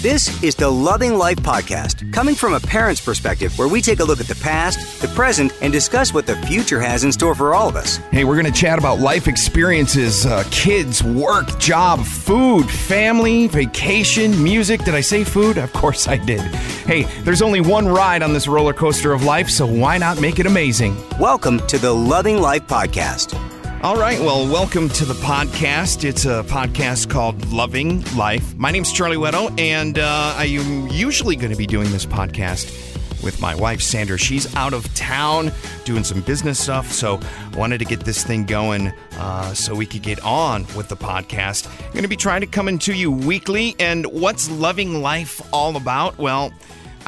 This 0.00 0.44
is 0.44 0.54
the 0.54 0.70
Loving 0.70 1.14
Life 1.14 1.38
Podcast, 1.38 2.12
coming 2.12 2.36
from 2.36 2.54
a 2.54 2.60
parent's 2.60 3.00
perspective, 3.00 3.58
where 3.58 3.66
we 3.66 3.82
take 3.82 3.98
a 3.98 4.04
look 4.04 4.20
at 4.20 4.28
the 4.28 4.36
past, 4.36 5.02
the 5.02 5.08
present, 5.08 5.52
and 5.60 5.72
discuss 5.72 6.14
what 6.14 6.24
the 6.24 6.36
future 6.42 6.80
has 6.80 7.02
in 7.02 7.10
store 7.10 7.34
for 7.34 7.52
all 7.52 7.68
of 7.68 7.74
us. 7.74 7.96
Hey, 8.12 8.22
we're 8.22 8.40
going 8.40 8.46
to 8.46 8.52
chat 8.52 8.78
about 8.78 9.00
life 9.00 9.26
experiences, 9.26 10.24
uh, 10.24 10.44
kids, 10.52 11.02
work, 11.02 11.58
job, 11.58 12.04
food, 12.04 12.70
family, 12.70 13.48
vacation, 13.48 14.40
music. 14.40 14.84
Did 14.84 14.94
I 14.94 15.00
say 15.00 15.24
food? 15.24 15.58
Of 15.58 15.72
course 15.72 16.06
I 16.06 16.16
did. 16.16 16.42
Hey, 16.86 17.02
there's 17.22 17.42
only 17.42 17.60
one 17.60 17.88
ride 17.88 18.22
on 18.22 18.32
this 18.32 18.46
roller 18.46 18.72
coaster 18.72 19.12
of 19.12 19.24
life, 19.24 19.50
so 19.50 19.66
why 19.66 19.98
not 19.98 20.20
make 20.20 20.38
it 20.38 20.46
amazing? 20.46 20.96
Welcome 21.18 21.58
to 21.66 21.76
the 21.76 21.92
Loving 21.92 22.40
Life 22.40 22.68
Podcast. 22.68 23.34
All 23.80 23.94
right, 23.94 24.18
well, 24.18 24.44
welcome 24.44 24.88
to 24.88 25.04
the 25.04 25.14
podcast. 25.14 26.02
It's 26.02 26.24
a 26.24 26.42
podcast 26.48 27.10
called 27.10 27.46
Loving 27.52 28.02
Life. 28.16 28.56
My 28.56 28.72
name's 28.72 28.92
Charlie 28.92 29.16
Weddle, 29.16 29.56
and 29.56 30.00
uh, 30.00 30.34
I 30.36 30.46
am 30.46 30.88
usually 30.88 31.36
going 31.36 31.52
to 31.52 31.56
be 31.56 31.66
doing 31.66 31.92
this 31.92 32.04
podcast 32.04 32.74
with 33.22 33.40
my 33.40 33.54
wife, 33.54 33.80
Sandra. 33.80 34.18
She's 34.18 34.52
out 34.56 34.72
of 34.72 34.92
town 34.94 35.52
doing 35.84 36.02
some 36.02 36.22
business 36.22 36.58
stuff, 36.58 36.90
so 36.90 37.20
I 37.52 37.56
wanted 37.56 37.78
to 37.78 37.84
get 37.84 38.00
this 38.00 38.24
thing 38.24 38.46
going 38.46 38.88
uh, 39.12 39.54
so 39.54 39.76
we 39.76 39.86
could 39.86 40.02
get 40.02 40.20
on 40.24 40.66
with 40.76 40.88
the 40.88 40.96
podcast. 40.96 41.68
I'm 41.86 41.92
going 41.92 42.02
to 42.02 42.08
be 42.08 42.16
trying 42.16 42.40
to 42.40 42.48
come 42.48 42.66
into 42.66 42.92
you 42.92 43.12
weekly, 43.12 43.76
and 43.78 44.06
what's 44.06 44.50
Loving 44.50 45.02
Life 45.02 45.40
all 45.54 45.76
about? 45.76 46.18
Well, 46.18 46.52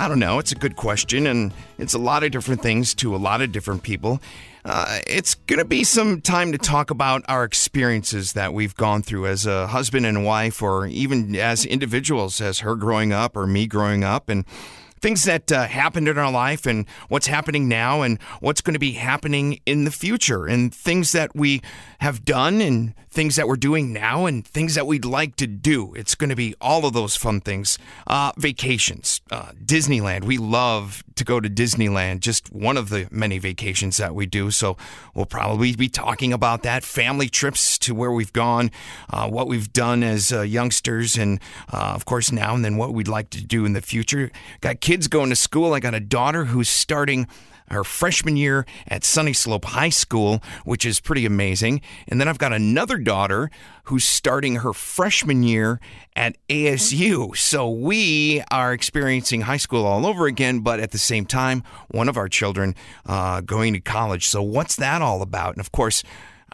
I 0.01 0.09
don't 0.09 0.19
know. 0.19 0.39
It's 0.39 0.51
a 0.51 0.55
good 0.55 0.77
question, 0.77 1.27
and 1.27 1.53
it's 1.77 1.93
a 1.93 1.99
lot 1.99 2.25
of 2.25 2.33
different 2.33 2.63
things 2.63 2.95
to 2.95 3.15
a 3.15 3.19
lot 3.19 3.43
of 3.43 3.53
different 3.53 3.83
people. 3.83 4.19
Uh, 4.65 5.01
it's 5.07 5.35
going 5.35 5.59
to 5.59 5.65
be 5.67 5.85
some 5.85 6.23
time 6.23 6.53
to 6.53 6.59
talk 6.59 6.91
about 6.91 7.23
our 7.29 7.45
experiences 7.45 8.33
that 8.33 8.55
we've 8.55 8.75
gone 8.75 9.03
through 9.03 9.27
as 9.27 9.45
a 9.45 9.67
husband 9.67 10.07
and 10.07 10.25
wife, 10.25 10.63
or 10.63 10.87
even 10.87 11.37
as 11.37 11.67
individuals, 11.67 12.41
as 12.41 12.61
her 12.61 12.77
growing 12.77 13.13
up 13.13 13.37
or 13.37 13.47
me 13.47 13.67
growing 13.67 14.03
up, 14.03 14.31
and 14.31 14.47
things 15.01 15.25
that 15.25 15.51
uh, 15.51 15.65
happened 15.67 16.09
in 16.09 16.19
our 16.19 16.31
life 16.31 16.67
and 16.67 16.87
what's 17.09 17.27
happening 17.27 17.69
now 17.69 18.03
and 18.03 18.21
what's 18.41 18.61
going 18.61 18.75
to 18.75 18.81
be 18.81 18.93
happening 18.93 19.61
in 19.67 19.85
the 19.85 19.91
future 19.91 20.47
and 20.47 20.75
things 20.75 21.13
that 21.13 21.35
we 21.35 21.63
have 22.01 22.25
done 22.25 22.61
and 22.61 22.95
things 23.11 23.37
that 23.37 23.49
we're 23.49 23.57
doing 23.57 23.93
now 23.93 24.27
and 24.27 24.47
things 24.47 24.75
that 24.75 24.87
we'd 24.87 25.05
like 25.05 25.37
to 25.37 25.47
do. 25.47 25.93
It's 25.95 26.15
going 26.15 26.31
to 26.31 26.37
be 26.37 26.55
all 26.61 26.87
of 26.87 26.93
those 26.93 27.17
fun 27.17 27.41
things. 27.41 27.79
Uh, 28.07 28.33
vacations, 28.37 29.21
uh, 29.31 29.53
Disneyland. 29.65 30.25
We 30.25 30.39
love 30.39 31.03
to 31.17 31.25
go 31.25 31.41
to 31.41 31.51
Disneyland, 31.51 32.21
just 32.21 32.53
one 32.53 32.77
of 32.77 32.89
the 32.89 33.09
many 33.11 33.39
vacations 33.39 33.97
that 33.99 34.15
we 34.15 34.27
do. 34.27 34.51
So 34.51 34.77
we'll 35.15 35.27
probably 35.27 35.75
be 35.75 35.89
talking 35.89 36.33
about 36.33 36.63
that. 36.63 36.85
Family 36.85 37.29
trips 37.29 37.79
to 37.79 37.95
where 37.95 38.13
we've 38.13 38.33
gone, 38.33 38.71
uh, 39.11 39.29
what 39.29 39.49
we've 39.49 39.73
done 39.73 40.03
as 40.03 40.33
uh, 40.33 40.43
youngsters, 40.43 41.19
and 41.19 41.41
uh, 41.73 41.93
of 41.95 42.05
course 42.05 42.33
now 42.33 42.55
and 42.55 42.65
then 42.65 42.77
what 42.77 42.95
we'd 42.95 43.09
like 43.09 43.31
to 43.31 43.45
do 43.45 43.65
in 43.65 43.73
the 43.73 43.83
future. 43.83 44.31
Got 44.61 44.81
kids 44.81 44.90
going 44.91 45.31
to 45.31 45.37
school. 45.37 45.73
I 45.73 45.79
got 45.79 45.95
a 45.95 46.01
daughter 46.01 46.47
who's 46.47 46.69
starting 46.69 47.29
her 47.71 47.85
freshman 47.85 48.37
year 48.37 48.67
at 48.89 49.03
Sunnyslope 49.03 49.65
High 49.65 49.91
School, 49.91 50.43
which 50.65 50.85
is 50.85 50.99
pretty 50.99 51.25
amazing. 51.25 51.81
And 52.09 52.21
then 52.21 52.27
I've 52.27 52.39
got 52.39 52.53
another 52.53 52.99
daughter 52.99 53.53
who's 53.85 54.03
starting 54.03 54.57
her 54.57 54.73
freshman 54.73 55.45
year 55.45 55.79
at 56.17 56.37
ASU. 56.49 57.37
So 57.37 57.71
we 57.71 58.43
are 58.51 58.73
experiencing 58.73 59.43
high 59.43 59.59
school 59.59 59.87
all 59.87 60.05
over 60.05 60.27
again, 60.27 60.59
but 60.59 60.81
at 60.81 60.91
the 60.91 60.99
same 60.99 61.25
time, 61.25 61.63
one 61.93 62.09
of 62.09 62.17
our 62.17 62.29
children 62.29 62.75
uh, 63.07 63.43
going 63.43 63.75
to 63.75 63.81
college. 63.81 64.27
So 64.27 64.43
what's 64.43 64.75
that 64.75 65.03
all 65.03 65.23
about? 65.23 65.53
And 65.53 65.61
of 65.61 65.71
course, 65.71 66.03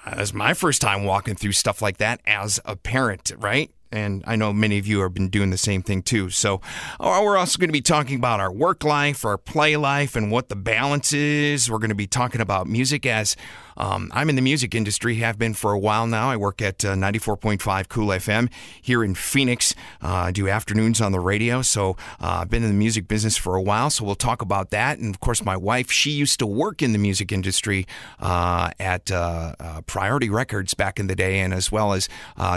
uh, 0.04 0.16
it's 0.18 0.34
my 0.34 0.52
first 0.52 0.82
time 0.82 1.04
walking 1.04 1.36
through 1.36 1.52
stuff 1.52 1.80
like 1.80 1.96
that 1.96 2.20
as 2.26 2.60
a 2.66 2.76
parent, 2.76 3.32
right? 3.38 3.70
And 3.92 4.24
I 4.26 4.36
know 4.36 4.52
many 4.52 4.78
of 4.78 4.86
you 4.86 5.00
have 5.00 5.14
been 5.14 5.28
doing 5.28 5.50
the 5.50 5.58
same 5.58 5.82
thing 5.82 6.02
too. 6.02 6.30
So, 6.30 6.60
uh, 6.98 7.20
we're 7.22 7.36
also 7.36 7.58
going 7.58 7.68
to 7.68 7.72
be 7.72 7.80
talking 7.80 8.16
about 8.16 8.40
our 8.40 8.52
work 8.52 8.84
life, 8.84 9.24
our 9.24 9.38
play 9.38 9.76
life, 9.76 10.16
and 10.16 10.30
what 10.30 10.48
the 10.48 10.56
balance 10.56 11.12
is. 11.12 11.70
We're 11.70 11.78
going 11.78 11.90
to 11.90 11.94
be 11.94 12.06
talking 12.06 12.40
about 12.40 12.66
music 12.66 13.06
as 13.06 13.36
um, 13.76 14.10
I'm 14.14 14.28
in 14.28 14.36
the 14.36 14.42
music 14.42 14.74
industry, 14.74 15.16
have 15.16 15.38
been 15.38 15.54
for 15.54 15.72
a 15.72 15.78
while 15.78 16.06
now. 16.06 16.30
I 16.30 16.36
work 16.36 16.62
at 16.62 16.84
uh, 16.84 16.94
94.5 16.94 17.88
Cool 17.88 18.08
FM 18.08 18.50
here 18.80 19.04
in 19.04 19.14
Phoenix. 19.14 19.74
Uh, 20.02 20.08
I 20.08 20.32
do 20.32 20.48
afternoons 20.48 21.00
on 21.00 21.12
the 21.12 21.20
radio, 21.20 21.62
so 21.62 21.96
uh, 22.20 22.40
I've 22.40 22.50
been 22.50 22.62
in 22.62 22.70
the 22.70 22.74
music 22.74 23.08
business 23.08 23.36
for 23.36 23.56
a 23.56 23.62
while. 23.62 23.90
So 23.90 24.04
we'll 24.04 24.14
talk 24.14 24.42
about 24.42 24.70
that. 24.70 24.98
And 24.98 25.14
of 25.14 25.20
course, 25.20 25.44
my 25.44 25.56
wife, 25.56 25.90
she 25.90 26.10
used 26.10 26.38
to 26.38 26.46
work 26.46 26.82
in 26.82 26.92
the 26.92 26.98
music 26.98 27.32
industry 27.32 27.86
uh, 28.20 28.70
at 28.80 29.10
uh, 29.10 29.82
Priority 29.86 30.30
Records 30.30 30.74
back 30.74 30.98
in 30.98 31.06
the 31.06 31.16
day, 31.16 31.40
and 31.40 31.52
as 31.52 31.70
well 31.70 31.92
as 31.92 32.08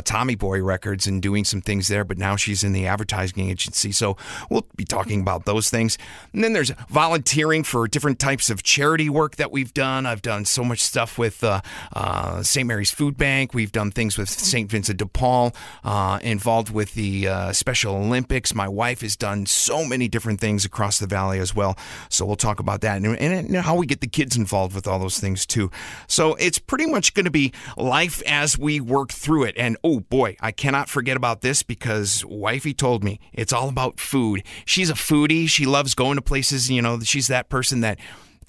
Tommy 0.06 0.36
Boy 0.36 0.62
Records, 0.64 1.08
and 1.08 1.22
doing 1.22 1.44
some 1.44 1.62
things 1.62 1.88
there. 1.88 2.04
But 2.04 2.18
now 2.18 2.36
she's 2.36 2.64
in 2.64 2.74
the 2.74 2.88
advertising 2.88 3.50
agency, 3.50 3.92
so 3.92 4.16
we'll 4.50 4.66
be 4.76 4.86
talking 4.86 5.22
about 5.22 5.46
those 5.46 5.70
things. 5.70 5.98
And 6.34 6.44
then 6.44 6.54
there's 6.54 6.72
volunteering 6.90 7.64
for 7.64 7.88
different 7.88 8.20
types 8.20 8.50
of 8.50 8.64
charity 8.64 9.10
work 9.10 9.36
that 9.36 9.52
we've 9.52 9.74
done. 9.74 10.06
I've 10.06 10.22
done 10.22 10.46
so 10.46 10.64
much 10.64 10.82
stuff 10.82 11.09
stuff 11.10 11.18
with 11.18 11.44
uh, 11.44 11.62
uh, 11.94 12.44
St. 12.44 12.68
Mary's 12.68 12.92
Food 12.92 13.18
Bank. 13.18 13.54
We've 13.54 13.72
done 13.72 13.92
things 13.92 14.18
with 14.18 14.30
St. 14.30 14.70
Vincent 14.70 15.00
de 15.00 15.06
Paul, 15.06 15.54
uh, 15.84 16.20
involved 16.22 16.72
with 16.72 16.94
the 16.94 17.28
uh, 17.28 17.54
Special 17.54 17.96
Olympics. 17.96 18.54
My 18.54 18.68
wife 18.68 19.02
has 19.02 19.16
done 19.16 19.46
so 19.46 19.86
many 19.86 20.08
different 20.08 20.40
things 20.40 20.66
across 20.66 21.00
the 21.00 21.08
valley 21.08 21.40
as 21.40 21.56
well. 21.56 21.78
So 22.10 22.26
we'll 22.26 22.36
talk 22.36 22.60
about 22.60 22.82
that 22.82 23.02
and, 23.02 23.18
and 23.18 23.56
how 23.58 23.76
we 23.76 23.86
get 23.86 24.02
the 24.02 24.08
kids 24.08 24.36
involved 24.36 24.76
with 24.76 24.88
all 24.88 25.00
those 25.00 25.20
things 25.20 25.46
too. 25.46 25.72
So 26.08 26.36
it's 26.36 26.60
pretty 26.60 26.86
much 26.86 27.14
going 27.14 27.26
to 27.26 27.32
be 27.32 27.52
life 27.78 28.22
as 28.28 28.58
we 28.58 28.80
work 28.80 29.12
through 29.12 29.46
it. 29.46 29.56
And 29.58 29.78
oh 29.84 30.02
boy, 30.02 30.36
I 30.40 30.52
cannot 30.52 30.90
forget 30.90 31.18
about 31.18 31.42
this 31.42 31.64
because 31.64 32.24
wifey 32.26 32.74
told 32.74 33.04
me 33.04 33.20
it's 33.34 33.54
all 33.54 33.70
about 33.70 34.00
food. 34.00 34.44
She's 34.66 34.90
a 34.90 34.94
foodie. 34.94 35.50
She 35.50 35.66
loves 35.66 35.96
going 35.96 36.16
to 36.18 36.22
places. 36.22 36.70
You 36.70 36.82
know, 36.82 37.00
she's 37.00 37.28
that 37.28 37.50
person 37.50 37.82
that 37.82 38.00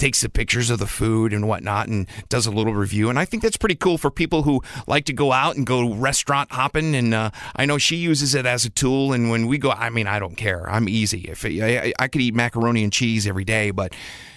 takes 0.01 0.23
the 0.23 0.29
pictures 0.29 0.71
of 0.71 0.79
the 0.79 0.87
food 0.87 1.33
and 1.33 1.47
whatnot 1.47 1.87
and 1.87 2.09
does 2.29 2.47
a 2.47 2.51
little 2.51 2.75
review. 2.75 3.11
And 3.11 3.19
I 3.19 3.25
think 3.25 3.43
that's 3.43 3.59
pretty 3.59 3.77
cool 3.77 3.99
for 3.99 4.11
people 4.11 4.43
who 4.43 4.63
like 4.87 5.05
to 5.05 5.13
go 5.13 5.31
out 5.31 5.57
and 5.57 5.67
go 5.67 5.93
restaurant 5.95 6.51
hopping. 6.53 6.95
And 6.97 7.13
uh, 7.15 7.31
I 7.55 7.67
know 7.67 7.79
she 7.79 7.97
uses 7.97 8.35
it 8.35 8.47
as 8.47 8.65
a 8.65 8.71
tool. 8.71 9.13
And 9.13 9.31
when 9.31 9.47
we 9.47 9.59
go, 9.59 9.71
I 9.71 9.91
mean, 9.91 10.07
I 10.07 10.19
don't 10.19 10.37
care. 10.37 10.69
I'm 10.69 10.89
easy. 10.89 11.27
If 11.29 11.45
I, 11.45 11.93
I 11.99 12.09
could 12.09 12.23
eat 12.23 12.35
macaroni 12.35 12.83
and 12.83 12.93
cheese 12.93 13.27
every 13.27 13.45
day, 13.45 13.71
but 13.71 13.93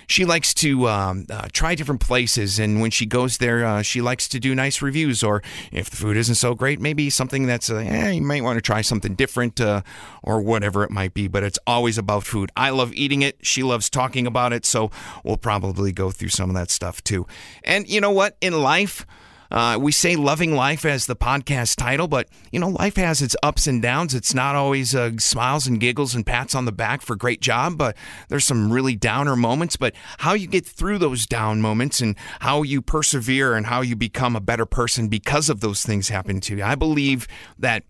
she 0.07 0.25
likes 0.25 0.53
to 0.55 0.87
um, 0.87 1.25
uh, 1.29 1.47
try 1.51 1.75
different 1.75 2.01
places, 2.01 2.59
and 2.59 2.81
when 2.81 2.91
she 2.91 3.05
goes 3.05 3.37
there, 3.37 3.65
uh, 3.65 3.81
she 3.81 4.01
likes 4.01 4.27
to 4.29 4.39
do 4.39 4.55
nice 4.55 4.81
reviews. 4.81 5.23
Or 5.23 5.41
if 5.71 5.89
the 5.89 5.97
food 5.97 6.17
isn't 6.17 6.35
so 6.35 6.55
great, 6.55 6.79
maybe 6.79 7.09
something 7.09 7.45
that's 7.45 7.69
uh, 7.69 7.77
eh, 7.77 8.11
you 8.11 8.21
might 8.21 8.43
want 8.43 8.57
to 8.57 8.61
try 8.61 8.81
something 8.81 9.15
different, 9.15 9.59
uh, 9.59 9.81
or 10.21 10.41
whatever 10.41 10.83
it 10.83 10.91
might 10.91 11.13
be. 11.13 11.27
But 11.27 11.43
it's 11.43 11.59
always 11.65 11.97
about 11.97 12.23
food. 12.23 12.51
I 12.55 12.69
love 12.69 12.93
eating 12.93 13.21
it. 13.21 13.37
She 13.41 13.63
loves 13.63 13.89
talking 13.89 14.27
about 14.27 14.53
it. 14.53 14.65
So 14.65 14.91
we'll 15.23 15.37
probably 15.37 15.91
go 15.91 16.11
through 16.11 16.29
some 16.29 16.49
of 16.49 16.55
that 16.55 16.69
stuff 16.71 17.03
too. 17.03 17.27
And 17.63 17.87
you 17.87 18.01
know 18.01 18.11
what? 18.11 18.37
In 18.41 18.61
life. 18.61 19.05
Uh, 19.53 19.77
we 19.79 19.91
say 19.91 20.15
loving 20.15 20.55
life 20.55 20.83
as 20.83 21.05
the 21.05 21.15
podcast 21.15 21.75
title, 21.75 22.07
but 22.07 22.27
you 22.51 22.59
know, 22.59 22.69
life 22.69 22.95
has 22.95 23.21
its 23.21 23.35
ups 23.43 23.67
and 23.67 23.83
downs. 23.83 24.15
It's 24.15 24.33
not 24.33 24.55
always 24.55 24.95
uh, 24.95 25.11
smiles 25.19 25.67
and 25.67 25.79
giggles 25.79 26.15
and 26.15 26.25
pats 26.25 26.55
on 26.55 26.65
the 26.65 26.71
back 26.71 27.03
for 27.03 27.15
great 27.15 27.39
job, 27.39 27.77
but 27.77 27.95
there's 28.29 28.45
some 28.45 28.73
really 28.73 28.95
downer 28.95 29.35
moments. 29.35 29.77
But 29.77 29.93
how 30.17 30.33
you 30.33 30.47
get 30.47 30.65
through 30.65 30.97
those 30.97 31.27
down 31.27 31.61
moments 31.61 32.01
and 32.01 32.15
how 32.39 32.63
you 32.63 32.81
persevere 32.81 33.53
and 33.53 33.67
how 33.67 33.81
you 33.81 33.95
become 33.95 34.35
a 34.35 34.41
better 34.41 34.65
person 34.65 35.07
because 35.07 35.49
of 35.49 35.61
those 35.61 35.83
things 35.83 36.09
happen 36.09 36.41
to 36.41 36.57
you. 36.57 36.63
I 36.63 36.73
believe 36.73 37.27
that 37.59 37.83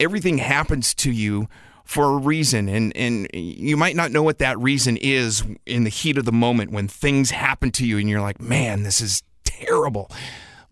everything 0.00 0.38
happens 0.38 0.94
to 0.94 1.12
you 1.12 1.48
for 1.84 2.04
a 2.04 2.16
reason 2.16 2.68
and 2.68 2.96
and 2.96 3.28
you 3.34 3.76
might 3.76 3.96
not 3.96 4.12
know 4.12 4.22
what 4.22 4.38
that 4.38 4.56
reason 4.60 4.96
is 4.96 5.42
in 5.66 5.82
the 5.82 5.90
heat 5.90 6.16
of 6.16 6.24
the 6.24 6.32
moment 6.32 6.70
when 6.70 6.86
things 6.86 7.32
happen 7.32 7.72
to 7.72 7.84
you 7.84 7.98
and 7.98 8.08
you're 8.08 8.20
like 8.20 8.40
man 8.40 8.84
this 8.84 9.00
is 9.00 9.24
terrible 9.42 10.08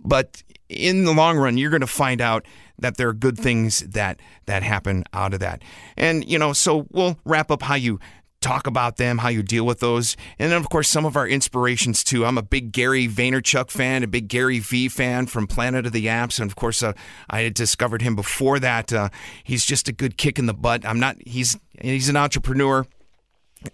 but 0.09 0.43
in 0.69 1.05
the 1.05 1.13
long 1.13 1.39
run, 1.39 1.57
you're 1.57 1.71
going 1.71 1.81
to 1.81 1.87
find 1.87 2.21
out 2.21 2.45
that 2.79 2.97
there 2.97 3.09
are 3.09 3.15
good 3.15 3.37
things 3.39 3.81
that 3.81 4.21
that 4.47 4.63
happen 4.63 5.05
out 5.13 5.35
of 5.35 5.41
that. 5.41 5.63
And 5.97 6.29
you 6.29 6.39
know, 6.39 6.53
so 6.53 6.87
we'll 6.91 7.19
wrap 7.25 7.51
up 7.51 7.63
how 7.63 7.75
you 7.75 7.99
talk 8.41 8.67
about 8.67 8.99
them, 8.99 9.19
how 9.19 9.29
you 9.29 9.43
deal 9.43 9.67
with 9.67 9.81
those. 9.81 10.17
And 10.39 10.53
then, 10.53 10.61
of 10.61 10.69
course, 10.71 10.89
some 10.89 11.05
of 11.05 11.17
our 11.17 11.27
inspirations 11.27 12.05
too. 12.05 12.25
I'm 12.25 12.39
a 12.39 12.43
big 12.43 12.73
Gary 12.73 13.09
Vaynerchuk 13.09 13.71
fan, 13.71 14.05
a 14.05 14.07
big 14.07 14.29
Gary 14.29 14.61
V 14.61 14.89
fan 14.89 15.27
from 15.27 15.47
Planet 15.47 15.87
of 15.87 15.93
the 15.93 16.07
Apps. 16.07 16.39
And 16.39 16.49
of 16.49 16.57
course, 16.57 16.83
uh, 16.83 16.93
I 17.29 17.41
had 17.41 17.55
discovered 17.55 18.03
him 18.03 18.15
before 18.15 18.59
that. 18.61 18.93
Uh, 18.93 19.09
he's 19.43 19.65
just 19.65 19.89
a 19.89 19.93
good 19.93 20.17
kick 20.17 20.39
in 20.39 20.47
the 20.47 20.55
butt. 20.55 20.85
I'm 20.87 21.01
not, 21.01 21.17
he's, 21.27 21.59
he's 21.81 22.09
an 22.09 22.17
entrepreneur 22.17 22.87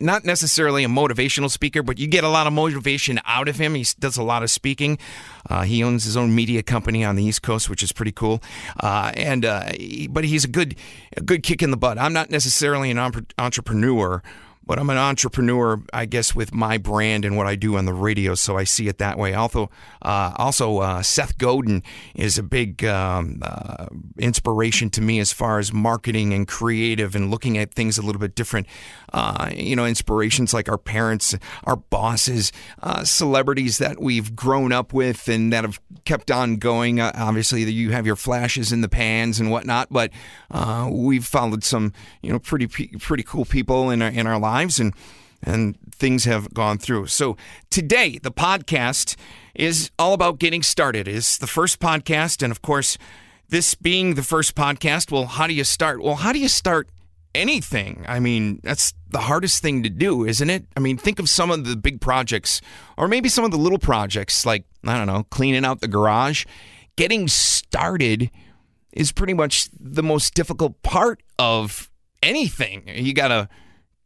not 0.01 0.25
necessarily 0.25 0.85
a 0.85 0.89
motivational 0.89 1.51
speaker, 1.51 1.83
but 1.83 1.99
you 1.99 2.07
get 2.07 2.25
a 2.25 2.29
lot 2.29 2.47
of 2.47 2.53
motivation 2.53 3.21
out 3.25 3.49
of 3.49 3.57
him. 3.57 3.75
He 3.75 3.85
does 3.99 4.17
a 4.17 4.23
lot 4.23 4.43
of 4.43 4.51
speaking. 4.51 4.99
Uh, 5.49 5.63
he 5.63 5.83
owns 5.83 6.05
his 6.05 6.17
own 6.17 6.35
media 6.35 6.63
company 6.63 7.05
on 7.05 7.17
the 7.17 7.25
East 7.25 7.43
Coast, 7.43 7.69
which 7.69 7.83
is 7.83 7.93
pretty 7.93 8.13
cool. 8.13 8.43
Uh, 8.81 9.13
and 9.15 9.45
uh, 9.45 9.73
but 10.11 10.25
he's 10.25 10.45
a 10.45 10.49
good, 10.49 10.77
a 11.17 11.21
good 11.21 11.43
kick 11.43 11.63
in 11.63 11.71
the 11.71 11.77
butt. 11.77 11.99
I'm 11.99 12.13
not 12.13 12.31
necessarily 12.31 12.91
an 12.91 12.99
entrepreneur, 13.39 14.23
but 14.67 14.79
I'm 14.79 14.89
an 14.91 14.97
entrepreneur, 14.97 15.83
I 15.93 16.07
guess, 16.07 16.35
with 16.35 16.55
my 16.55 16.79
brand 16.79 17.25
and 17.25 17.37
what 17.37 17.47
I 17.47 17.55
do 17.55 17.77
on 17.77 17.85
the 17.85 17.93
radio, 17.93 18.35
so 18.35 18.57
I 18.57 18.65
see 18.65 18.89
it 18.89 18.99
that 18.99 19.19
way. 19.19 19.35
Also, 19.35 19.71
uh, 20.03 20.33
also 20.37 20.79
uh, 20.79 21.03
Seth 21.03 21.37
Godin 21.37 21.83
is 22.15 22.39
a 22.39 22.43
big 22.43 22.85
um, 22.85 23.41
uh, 23.43 23.87
inspiration 24.19 24.89
to 24.91 25.03
me 25.03 25.19
as 25.19 25.33
far 25.33 25.59
as 25.59 25.73
marketing 25.73 26.33
and 26.33 26.49
creative 26.49 27.15
and 27.15 27.31
looking 27.31 27.59
at 27.59 27.75
things 27.75 27.99
a 27.99 28.03
little 28.03 28.21
bit 28.21 28.35
different. 28.35 28.67
Uh, 29.13 29.51
you 29.55 29.77
know, 29.77 29.85
inspirations 29.85 30.55
like 30.55 30.69
our 30.69 30.79
parents, 30.79 31.37
our 31.65 31.77
bosses, 31.77 32.51
uh, 32.83 33.05
celebrities 33.05 33.79
that 33.79 34.01
we've 34.01 34.35
grown 34.35 34.73
up 34.73 34.93
with 34.93 35.29
and 35.29 35.53
that 35.53 35.65
have 35.65 35.81
kept 36.05 36.31
on 36.31 36.57
going. 36.57 37.01
Uh, 37.01 37.13
obviously, 37.17 37.63
you 37.65 37.91
have 37.93 38.07
your 38.07 38.17
flashes 38.17 38.73
in 38.73 38.81
the 38.81 38.89
pans 38.89 39.39
and 39.39 39.51
whatnot, 39.51 39.89
but 39.91 40.11
we've 40.91 41.27
followed 41.27 41.63
some, 41.63 41.93
you 42.23 42.33
know, 42.33 42.39
pretty 42.39 42.67
pretty 42.67 43.23
cool 43.23 43.45
people 43.45 43.91
in 43.91 44.01
our 44.01 44.09
in 44.09 44.27
our 44.27 44.39
lives 44.39 44.54
lives 44.55 44.81
and 44.81 44.95
and 45.47 45.77
things 45.93 46.25
have 46.25 46.55
gone 46.55 46.79
through. 46.79 47.07
So 47.07 47.37
today 47.71 48.19
the 48.23 48.33
podcast 48.33 49.17
is 49.55 49.91
all 49.99 50.15
about 50.15 50.39
getting 50.39 50.63
started. 50.63 51.07
It's 51.07 51.37
the 51.39 51.47
first 51.47 51.81
podcast 51.81 52.43
and 52.43 52.51
of 52.51 52.63
course 52.63 52.97
this 53.49 53.75
being 53.75 54.15
the 54.15 54.23
first 54.23 54.55
podcast, 54.55 55.13
well 55.13 55.27
how 55.27 55.47
do 55.47 55.55
you 55.55 55.65
start? 55.65 56.03
Well, 56.03 56.17
how 56.17 56.33
do 56.33 56.39
you 56.39 56.49
start 56.49 56.89
anything? 57.35 58.05
I 58.09 58.21
mean, 58.21 58.61
that's 58.63 58.95
the 59.11 59.25
hardest 59.31 59.61
thing 59.61 59.83
to 59.83 59.91
do, 59.91 60.25
isn't 60.25 60.51
it? 60.51 60.65
I 60.77 60.81
mean, 60.81 60.97
think 60.97 61.19
of 61.19 61.29
some 61.29 61.51
of 61.51 61.65
the 61.65 61.77
big 61.77 62.01
projects 62.01 62.61
or 62.97 63.09
maybe 63.09 63.29
some 63.29 63.45
of 63.45 63.51
the 63.51 63.59
little 63.59 63.83
projects 63.93 64.47
like 64.47 64.65
I 64.85 64.97
don't 64.97 65.07
know, 65.13 65.25
cleaning 65.25 65.65
out 65.65 65.81
the 65.81 65.89
garage. 65.89 66.45
Getting 66.97 67.29
started 67.29 68.31
is 68.93 69.13
pretty 69.13 69.35
much 69.35 69.69
the 69.79 70.03
most 70.03 70.35
difficult 70.35 70.81
part 70.83 71.23
of 71.39 71.91
anything. 72.23 72.85
You 72.87 73.13
got 73.13 73.29
to 73.29 73.49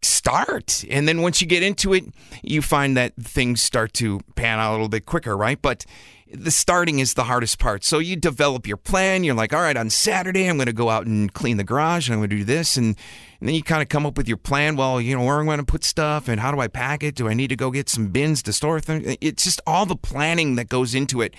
start. 0.03 0.85
And 0.91 1.09
then 1.09 1.23
once 1.23 1.41
you 1.41 1.47
get 1.47 1.62
into 1.62 1.93
it, 1.93 2.05
you 2.43 2.62
find 2.62 2.97
that 2.97 3.15
things 3.17 3.62
start 3.62 3.93
to 3.95 4.21
pan 4.37 4.59
out 4.59 4.71
a 4.71 4.73
little 4.73 4.89
bit 4.89 5.06
quicker, 5.06 5.37
right? 5.37 5.61
But 5.61 5.85
the 6.31 6.50
starting 6.50 6.99
is 6.99 7.15
the 7.15 7.25
hardest 7.25 7.59
part. 7.59 7.85
So 7.85 7.99
you 7.99 8.15
develop 8.15 8.67
your 8.67 8.77
plan. 8.77 9.25
You're 9.25 9.35
like, 9.35 9.53
all 9.53 9.62
right, 9.62 9.77
on 9.77 9.91
Saturday, 9.91 10.49
I'm 10.49 10.56
going 10.56 10.67
to 10.67 10.73
go 10.73 10.91
out 10.91 11.06
and 11.06 11.33
clean 11.33 11.56
the 11.56 11.65
garage 11.65 12.09
and 12.09 12.15
I'm 12.15 12.21
going 12.21 12.31
to 12.31 12.37
do 12.37 12.45
this. 12.45 12.77
And, 12.77 12.97
and 13.41 13.49
then 13.49 13.55
you 13.55 13.62
kind 13.62 13.83
of 13.83 13.89
come 13.89 14.05
up 14.05 14.17
with 14.17 14.29
your 14.29 14.37
plan. 14.37 14.77
Well, 14.77 15.00
you 15.00 15.17
know, 15.17 15.25
where 15.25 15.39
I'm 15.39 15.47
going 15.47 15.59
to 15.59 15.65
put 15.65 15.85
stuff 15.85 16.29
and 16.29 16.41
how 16.41 16.53
do 16.53 16.61
I 16.61 16.69
pack 16.69 17.03
it? 17.03 17.15
Do 17.15 17.29
I 17.29 17.35
need 17.35 17.49
to 17.49 17.56
go 17.56 17.71
get 17.71 17.89
some 17.89 18.09
bins 18.09 18.43
to 18.45 18.53
store 18.53 18.81
things? 18.81 19.17
It's 19.21 19.45
just 19.45 19.61
all 19.67 19.87
the 19.87 19.97
planning 19.97 20.56
that 20.56 20.69
goes 20.69 20.95
into 20.95 21.23
it. 21.23 21.35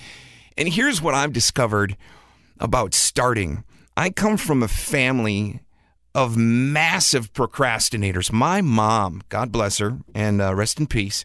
And 0.57 0.67
here's 0.67 1.01
what 1.01 1.13
I've 1.13 1.33
discovered 1.33 1.95
about 2.59 2.94
starting 2.94 3.63
I 3.95 4.09
come 4.09 4.38
from 4.38 4.63
a 4.63 4.67
family 4.67 5.59
of 6.15 6.38
massive 6.38 7.33
procrastinators. 7.33 8.31
My 8.31 8.61
mom, 8.61 9.21
God 9.29 9.51
bless 9.51 9.77
her, 9.77 9.97
and 10.13 10.41
uh, 10.41 10.53
rest 10.56 10.79
in 10.79 10.88
peace, 10.88 11.23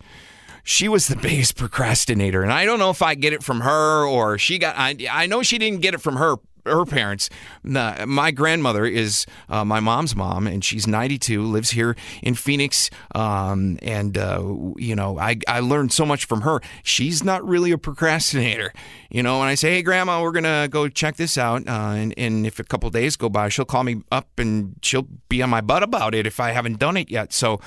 she 0.62 0.88
was 0.88 1.08
the 1.08 1.16
biggest 1.22 1.56
procrastinator. 1.56 2.42
And 2.42 2.52
I 2.52 2.64
don't 2.64 2.78
know 2.78 2.90
if 2.90 3.02
I 3.02 3.14
get 3.14 3.32
it 3.32 3.42
from 3.42 3.60
her 3.60 4.06
or 4.06 4.38
she 4.38 4.58
got, 4.58 4.76
I, 4.76 4.96
I 5.10 5.26
know 5.26 5.42
she 5.42 5.58
didn't 5.58 5.80
get 5.80 5.94
it 5.94 6.00
from 6.00 6.16
her 6.16 6.36
her 6.66 6.84
parents. 6.84 7.30
my 7.62 8.30
grandmother 8.30 8.84
is 8.86 9.26
uh, 9.48 9.64
my 9.64 9.80
mom's 9.80 10.16
mom, 10.16 10.46
and 10.46 10.64
she's 10.64 10.86
92, 10.86 11.42
lives 11.42 11.70
here 11.70 11.96
in 12.22 12.34
Phoenix. 12.34 12.90
Um, 13.14 13.78
and, 13.82 14.16
uh, 14.16 14.42
you 14.76 14.94
know, 14.94 15.18
I, 15.18 15.36
I 15.46 15.60
learned 15.60 15.92
so 15.92 16.06
much 16.06 16.26
from 16.26 16.42
her. 16.42 16.60
She's 16.82 17.22
not 17.22 17.46
really 17.46 17.70
a 17.70 17.78
procrastinator. 17.78 18.72
You 19.10 19.22
know, 19.22 19.38
when 19.38 19.48
I 19.48 19.54
say, 19.54 19.74
hey, 19.74 19.82
grandma, 19.82 20.22
we're 20.22 20.32
going 20.32 20.44
to 20.44 20.68
go 20.70 20.88
check 20.88 21.16
this 21.16 21.38
out. 21.38 21.66
Uh, 21.68 21.94
and, 21.94 22.14
and 22.16 22.46
if 22.46 22.58
a 22.58 22.64
couple 22.64 22.90
days 22.90 23.16
go 23.16 23.28
by, 23.28 23.48
she'll 23.48 23.64
call 23.64 23.84
me 23.84 24.02
up 24.10 24.28
and 24.38 24.76
she'll 24.82 25.08
be 25.28 25.42
on 25.42 25.50
my 25.50 25.60
butt 25.60 25.82
about 25.82 26.14
it 26.14 26.26
if 26.26 26.40
I 26.40 26.50
haven't 26.50 26.78
done 26.78 26.96
it 26.96 27.10
yet. 27.10 27.32
So, 27.32 27.60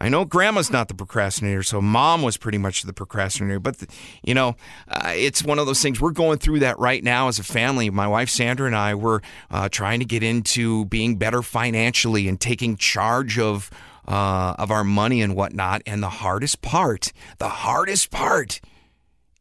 I 0.00 0.08
know 0.08 0.24
grandma's 0.24 0.70
not 0.70 0.88
the 0.88 0.94
procrastinator, 0.94 1.62
so 1.62 1.80
mom 1.80 2.22
was 2.22 2.36
pretty 2.36 2.58
much 2.58 2.82
the 2.82 2.92
procrastinator. 2.92 3.60
But, 3.60 3.78
the, 3.78 3.86
you 4.22 4.34
know, 4.34 4.56
uh, 4.88 5.12
it's 5.14 5.42
one 5.42 5.58
of 5.58 5.66
those 5.66 5.80
things. 5.80 6.00
We're 6.00 6.10
going 6.10 6.38
through 6.38 6.60
that 6.60 6.78
right 6.78 7.02
now 7.02 7.28
as 7.28 7.38
a 7.38 7.44
family. 7.44 7.90
My 7.90 8.08
wife, 8.08 8.28
Sandra, 8.28 8.66
and 8.66 8.76
I 8.76 8.94
were 8.94 9.22
uh, 9.50 9.68
trying 9.68 10.00
to 10.00 10.04
get 10.04 10.22
into 10.22 10.84
being 10.86 11.16
better 11.16 11.42
financially 11.42 12.28
and 12.28 12.40
taking 12.40 12.76
charge 12.76 13.38
of. 13.38 13.70
Uh, 14.06 14.54
of 14.58 14.70
our 14.70 14.84
money 14.84 15.22
and 15.22 15.34
whatnot. 15.34 15.80
And 15.86 16.02
the 16.02 16.10
hardest 16.10 16.60
part, 16.60 17.10
the 17.38 17.48
hardest 17.48 18.10
part 18.10 18.60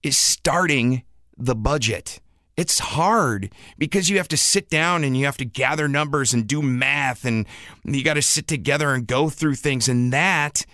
is 0.01 0.17
starting 0.17 1.03
the 1.37 1.53
budget. 1.53 2.21
It's 2.55 2.77
hard 2.77 3.51
because 3.79 4.09
you 4.09 4.17
have 4.17 4.27
to 4.27 4.37
sit 4.37 4.69
down 4.69 5.03
and 5.03 5.17
you 5.17 5.25
have 5.25 5.37
to 5.37 5.45
gather 5.45 5.87
numbers 5.87 6.33
and 6.33 6.45
do 6.45 6.61
math 6.61 7.25
and 7.25 7.47
you 7.83 8.03
got 8.03 8.13
to 8.13 8.21
sit 8.21 8.47
together 8.47 8.93
and 8.93 9.07
go 9.07 9.29
through 9.29 9.55
things. 9.55 9.89
And 9.89 10.13
that 10.13 10.65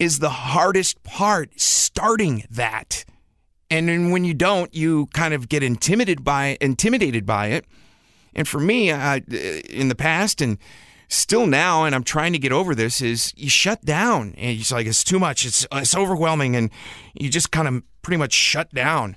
is 0.00 0.18
the 0.18 0.30
hardest 0.30 1.02
part, 1.04 1.60
starting 1.60 2.44
that. 2.50 3.04
And 3.70 3.88
then 3.88 4.10
when 4.10 4.24
you 4.24 4.34
don't, 4.34 4.74
you 4.74 5.06
kind 5.06 5.32
of 5.32 5.48
get 5.48 5.62
intimidated 5.62 6.24
by 6.24 6.58
intimidated 6.60 7.24
by 7.24 7.48
it. 7.48 7.64
And 8.34 8.48
for 8.48 8.58
me, 8.58 8.90
uh, 8.90 9.20
in 9.28 9.88
the 9.88 9.94
past 9.94 10.40
and 10.40 10.58
still 11.08 11.46
now, 11.46 11.84
and 11.84 11.94
I'm 11.94 12.04
trying 12.04 12.32
to 12.32 12.38
get 12.38 12.50
over 12.50 12.74
this, 12.74 13.00
is 13.00 13.32
you 13.36 13.48
shut 13.48 13.84
down 13.84 14.34
and 14.36 14.58
it's 14.58 14.72
like 14.72 14.86
it's 14.86 15.04
too 15.04 15.20
much, 15.20 15.44
it's 15.46 15.66
it's 15.70 15.94
overwhelming, 15.94 16.56
and 16.56 16.70
you 17.14 17.28
just 17.28 17.52
kind 17.52 17.68
of 17.68 17.82
pretty 18.02 18.18
much 18.18 18.32
shut 18.32 18.74
down. 18.74 19.16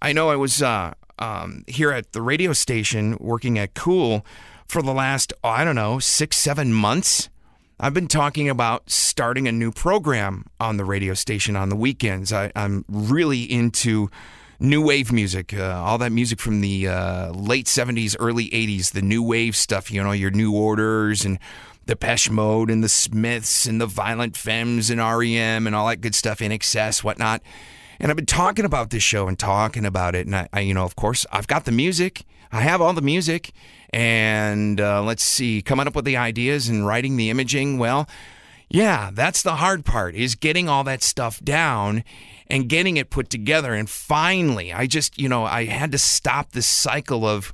I 0.00 0.12
know 0.12 0.30
I 0.30 0.36
was 0.36 0.60
uh, 0.62 0.94
um, 1.22 1.62
here 1.68 1.92
at 1.92 2.12
the 2.12 2.20
radio 2.20 2.52
station 2.52 3.16
working 3.20 3.56
at 3.56 3.74
Cool 3.74 4.26
for 4.66 4.82
the 4.82 4.92
last, 4.92 5.32
oh, 5.44 5.50
I 5.50 5.62
don't 5.62 5.76
know, 5.76 6.00
six, 6.00 6.36
seven 6.36 6.72
months. 6.72 7.28
I've 7.78 7.94
been 7.94 8.08
talking 8.08 8.48
about 8.48 8.90
starting 8.90 9.46
a 9.46 9.52
new 9.52 9.70
program 9.70 10.46
on 10.58 10.78
the 10.78 10.84
radio 10.84 11.14
station 11.14 11.54
on 11.54 11.68
the 11.68 11.76
weekends. 11.76 12.32
I, 12.32 12.50
am 12.56 12.84
really 12.88 13.42
into 13.42 14.10
new 14.58 14.84
wave 14.84 15.12
music, 15.12 15.54
uh, 15.54 15.82
all 15.84 15.98
that 15.98 16.10
music 16.10 16.40
from 16.40 16.60
the 16.60 16.88
uh, 16.88 17.30
late 17.32 17.66
70s, 17.66 18.16
early 18.18 18.50
80s, 18.50 18.90
the 18.90 19.02
new 19.02 19.22
wave 19.22 19.54
stuff, 19.54 19.92
you 19.92 20.02
know, 20.02 20.12
your 20.12 20.30
new 20.32 20.52
orders 20.52 21.24
and 21.24 21.38
Depeche 21.86 22.30
Mode 22.30 22.68
and 22.68 22.82
the 22.82 22.88
Smiths 22.88 23.66
and 23.66 23.80
the 23.80 23.86
Violent 23.86 24.36
Femmes 24.36 24.90
and 24.90 25.00
REM 25.00 25.66
and 25.66 25.76
all 25.76 25.86
that 25.86 26.00
good 26.00 26.16
stuff, 26.16 26.38
INXS, 26.38 27.04
whatnot. 27.04 27.42
And 28.00 28.10
I've 28.10 28.16
been 28.16 28.26
talking 28.26 28.64
about 28.64 28.90
this 28.90 29.02
show 29.02 29.28
and 29.28 29.38
talking 29.38 29.84
about 29.84 30.14
it. 30.14 30.26
And 30.26 30.34
I, 30.34 30.48
I 30.52 30.60
you 30.60 30.74
know, 30.74 30.84
of 30.84 30.96
course, 30.96 31.26
I've 31.32 31.46
got 31.46 31.64
the 31.64 31.72
music. 31.72 32.24
I 32.50 32.60
have 32.60 32.80
all 32.80 32.92
the 32.92 33.02
music. 33.02 33.52
And 33.90 34.80
uh, 34.80 35.02
let's 35.02 35.22
see, 35.22 35.62
coming 35.62 35.86
up 35.86 35.94
with 35.94 36.04
the 36.04 36.16
ideas 36.16 36.68
and 36.68 36.86
writing 36.86 37.16
the 37.16 37.30
imaging. 37.30 37.78
Well, 37.78 38.08
yeah, 38.68 39.10
that's 39.12 39.42
the 39.42 39.56
hard 39.56 39.84
part 39.84 40.14
is 40.14 40.34
getting 40.34 40.68
all 40.68 40.82
that 40.84 41.02
stuff 41.02 41.40
down 41.40 42.04
and 42.46 42.68
getting 42.68 42.96
it 42.96 43.10
put 43.10 43.28
together. 43.28 43.74
And 43.74 43.88
finally, 43.88 44.72
I 44.72 44.86
just, 44.86 45.18
you 45.18 45.28
know, 45.28 45.44
I 45.44 45.66
had 45.66 45.92
to 45.92 45.98
stop 45.98 46.52
this 46.52 46.66
cycle 46.66 47.26
of 47.26 47.52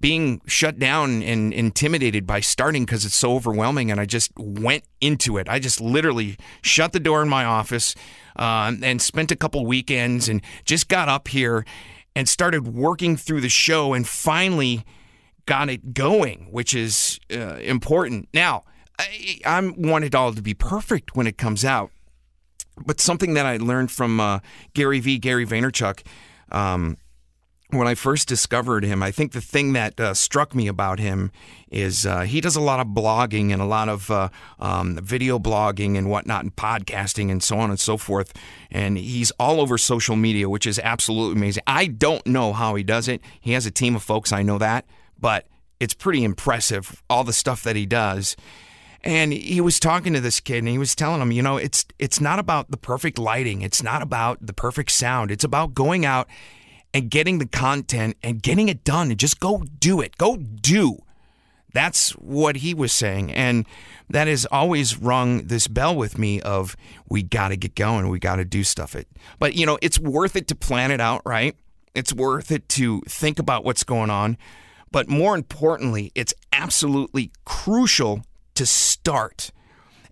being 0.00 0.40
shut 0.46 0.78
down 0.78 1.22
and 1.22 1.52
intimidated 1.52 2.26
by 2.26 2.40
starting 2.40 2.84
because 2.84 3.04
it's 3.04 3.14
so 3.14 3.34
overwhelming. 3.34 3.90
And 3.90 4.00
I 4.00 4.06
just 4.06 4.32
went 4.36 4.84
into 5.00 5.36
it. 5.36 5.48
I 5.48 5.58
just 5.58 5.80
literally 5.80 6.36
shut 6.62 6.92
the 6.92 7.00
door 7.00 7.22
in 7.22 7.28
my 7.28 7.44
office, 7.44 7.94
uh, 8.36 8.72
and 8.82 9.02
spent 9.02 9.30
a 9.30 9.36
couple 9.36 9.64
weekends 9.66 10.28
and 10.28 10.42
just 10.64 10.88
got 10.88 11.08
up 11.08 11.28
here 11.28 11.64
and 12.16 12.28
started 12.28 12.74
working 12.74 13.16
through 13.16 13.40
the 13.40 13.48
show 13.48 13.92
and 13.92 14.08
finally 14.08 14.84
got 15.46 15.68
it 15.68 15.94
going, 15.94 16.48
which 16.50 16.74
is 16.74 17.20
uh, 17.32 17.56
important. 17.56 18.28
Now, 18.32 18.64
I, 18.98 19.40
I 19.44 19.72
want 19.76 20.04
it 20.04 20.14
all 20.14 20.32
to 20.32 20.42
be 20.42 20.54
perfect 20.54 21.14
when 21.14 21.26
it 21.26 21.38
comes 21.38 21.64
out. 21.64 21.90
But 22.86 23.00
something 23.00 23.34
that 23.34 23.46
I 23.46 23.58
learned 23.58 23.90
from 23.90 24.20
uh, 24.20 24.40
Gary 24.74 25.00
V, 25.00 25.18
Gary 25.18 25.46
Vaynerchuk, 25.46 26.02
um, 26.50 26.96
when 27.74 27.86
I 27.86 27.94
first 27.94 28.28
discovered 28.28 28.84
him, 28.84 29.02
I 29.02 29.10
think 29.10 29.32
the 29.32 29.40
thing 29.40 29.72
that 29.74 29.98
uh, 29.98 30.14
struck 30.14 30.54
me 30.54 30.68
about 30.68 30.98
him 30.98 31.30
is 31.70 32.04
uh, 32.04 32.20
he 32.20 32.40
does 32.40 32.56
a 32.56 32.60
lot 32.60 32.80
of 32.80 32.88
blogging 32.88 33.52
and 33.52 33.62
a 33.62 33.64
lot 33.64 33.88
of 33.88 34.10
uh, 34.10 34.28
um, 34.58 34.98
video 35.02 35.38
blogging 35.38 35.96
and 35.96 36.10
whatnot, 36.10 36.42
and 36.42 36.54
podcasting 36.54 37.30
and 37.30 37.42
so 37.42 37.58
on 37.58 37.70
and 37.70 37.80
so 37.80 37.96
forth. 37.96 38.32
And 38.70 38.98
he's 38.98 39.30
all 39.32 39.60
over 39.60 39.78
social 39.78 40.16
media, 40.16 40.48
which 40.48 40.66
is 40.66 40.78
absolutely 40.80 41.38
amazing. 41.38 41.62
I 41.66 41.86
don't 41.86 42.26
know 42.26 42.52
how 42.52 42.74
he 42.74 42.82
does 42.82 43.08
it. 43.08 43.20
He 43.40 43.52
has 43.52 43.66
a 43.66 43.70
team 43.70 43.96
of 43.96 44.02
folks, 44.02 44.32
I 44.32 44.42
know 44.42 44.58
that, 44.58 44.86
but 45.18 45.46
it's 45.78 45.94
pretty 45.94 46.24
impressive, 46.24 47.02
all 47.08 47.24
the 47.24 47.32
stuff 47.32 47.62
that 47.62 47.76
he 47.76 47.86
does. 47.86 48.36
And 49.02 49.32
he 49.32 49.62
was 49.62 49.80
talking 49.80 50.12
to 50.12 50.20
this 50.20 50.40
kid 50.40 50.58
and 50.58 50.68
he 50.68 50.76
was 50.76 50.94
telling 50.94 51.22
him, 51.22 51.32
you 51.32 51.42
know, 51.42 51.56
it's 51.56 51.86
it's 51.98 52.20
not 52.20 52.38
about 52.38 52.70
the 52.70 52.76
perfect 52.76 53.18
lighting. 53.18 53.62
It's 53.62 53.82
not 53.82 54.02
about 54.02 54.44
the 54.46 54.52
perfect 54.52 54.90
sound. 54.90 55.30
It's 55.30 55.44
about 55.44 55.72
going 55.72 56.04
out 56.04 56.28
and 56.92 57.10
getting 57.10 57.38
the 57.38 57.46
content 57.46 58.16
and 58.22 58.42
getting 58.42 58.68
it 58.68 58.84
done 58.84 59.10
and 59.10 59.18
just 59.18 59.40
go 59.40 59.64
do 59.78 60.00
it. 60.00 60.16
Go 60.18 60.36
do. 60.36 60.98
That's 61.72 62.10
what 62.12 62.56
he 62.56 62.74
was 62.74 62.92
saying. 62.92 63.30
And 63.32 63.64
that 64.08 64.26
has 64.26 64.44
always 64.46 64.98
rung 64.98 65.46
this 65.46 65.68
bell 65.68 65.94
with 65.94 66.18
me 66.18 66.40
of 66.40 66.76
we 67.08 67.22
got 67.22 67.48
to 67.48 67.56
get 67.56 67.76
going. 67.76 68.08
We 68.08 68.18
got 68.18 68.36
to 68.36 68.44
do 68.44 68.64
stuff 68.64 68.96
it. 68.96 69.06
But 69.38 69.54
you 69.54 69.66
know, 69.66 69.78
it's 69.80 69.98
worth 69.98 70.34
it 70.34 70.48
to 70.48 70.54
plan 70.54 70.90
it 70.90 71.00
out, 71.00 71.22
right? 71.24 71.56
It's 71.94 72.12
worth 72.12 72.50
it 72.50 72.68
to 72.70 73.02
think 73.02 73.38
about 73.38 73.64
what's 73.64 73.84
going 73.84 74.10
on. 74.10 74.36
But 74.92 75.08
more 75.08 75.36
importantly, 75.36 76.10
it's 76.14 76.34
absolutely 76.52 77.30
crucial 77.44 78.24
to 78.54 78.66
start 78.66 79.52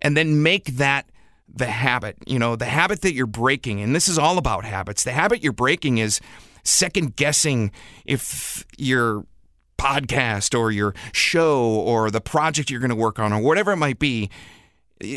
and 0.01 0.15
then 0.15 0.41
make 0.41 0.65
that 0.77 1.09
the 1.53 1.65
habit, 1.65 2.15
you 2.25 2.39
know, 2.39 2.55
the 2.55 2.65
habit 2.65 3.01
that 3.01 3.13
you're 3.13 3.25
breaking. 3.25 3.81
And 3.81 3.93
this 3.93 4.07
is 4.07 4.17
all 4.17 4.37
about 4.37 4.63
habits. 4.63 5.03
The 5.03 5.11
habit 5.11 5.43
you're 5.43 5.51
breaking 5.51 5.97
is 5.97 6.21
second 6.63 7.15
guessing 7.15 7.71
if 8.05 8.65
your 8.77 9.25
podcast 9.77 10.57
or 10.57 10.71
your 10.71 10.93
show 11.13 11.63
or 11.63 12.11
the 12.11 12.21
project 12.21 12.69
you're 12.69 12.81
going 12.81 12.89
to 12.89 12.95
work 12.95 13.17
on 13.17 13.31
or 13.31 13.41
whatever 13.41 13.71
it 13.71 13.77
might 13.77 13.97
be 13.97 14.29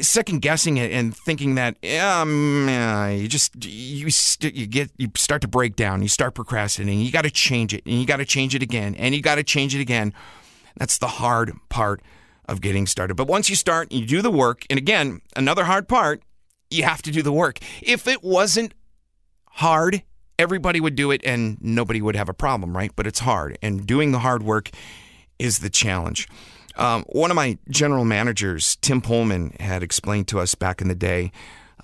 second 0.01 0.41
guessing 0.41 0.77
it 0.77 0.93
and 0.93 1.17
thinking 1.17 1.57
that 1.57 1.77
um, 2.01 2.69
you 3.11 3.27
just 3.27 3.65
you 3.65 4.09
st- 4.11 4.55
you 4.55 4.67
get 4.67 4.91
you 4.97 5.11
start 5.17 5.43
to 5.43 5.49
break 5.49 5.75
down 5.75 6.01
you 6.01 6.07
start 6.07 6.35
procrastinating 6.35 7.01
you 7.01 7.11
got 7.11 7.23
to 7.23 7.31
change 7.31 7.75
it 7.75 7.83
and 7.85 7.97
you 7.97 8.07
got 8.07 8.19
to 8.19 8.25
change 8.25 8.55
it 8.55 8.63
again 8.63 8.95
and 8.95 9.15
you 9.15 9.21
got 9.21 9.35
to 9.35 9.43
change 9.43 9.75
it 9.75 9.81
again 9.81 10.15
that's 10.77 10.99
the 10.99 11.09
hard 11.09 11.53
part 11.69 12.01
of 12.49 12.61
getting 12.61 12.87
started. 12.87 13.15
But 13.15 13.29
once 13.29 13.49
you 13.51 13.57
start 13.57 13.93
you 13.93 14.07
do 14.07 14.23
the 14.23 14.31
work 14.31 14.65
and 14.71 14.79
again 14.79 15.21
another 15.37 15.65
hard 15.65 15.89
part 15.89 16.23
you 16.71 16.85
have 16.85 17.03
to 17.03 17.11
do 17.11 17.23
the 17.23 17.33
work. 17.33 17.59
If 17.83 18.07
it 18.07 18.23
wasn't 18.23 18.75
hard 19.51 20.03
everybody 20.43 20.81
would 20.81 20.95
do 20.95 21.11
it 21.11 21.21
and 21.25 21.57
nobody 21.63 22.03
would 22.03 22.17
have 22.17 22.29
a 22.29 22.35
problem 22.35 22.77
right 22.77 22.93
but 22.97 23.07
it's 23.07 23.21
hard 23.21 23.57
and 23.63 23.87
doing 23.87 24.13
the 24.13 24.19
hard 24.19 24.43
work 24.43 24.71
is 25.39 25.61
the 25.61 25.71
challenge 25.71 26.29
um, 26.77 27.05
one 27.09 27.31
of 27.31 27.35
my 27.35 27.59
general 27.69 28.05
managers, 28.05 28.77
Tim 28.77 29.01
Pullman, 29.01 29.55
had 29.61 29.83
explained 29.83 30.29
to 30.29 30.41
us 30.41 30.55
back 30.55 30.81
in 30.81 30.89
the 30.89 30.95
day. 30.95 31.33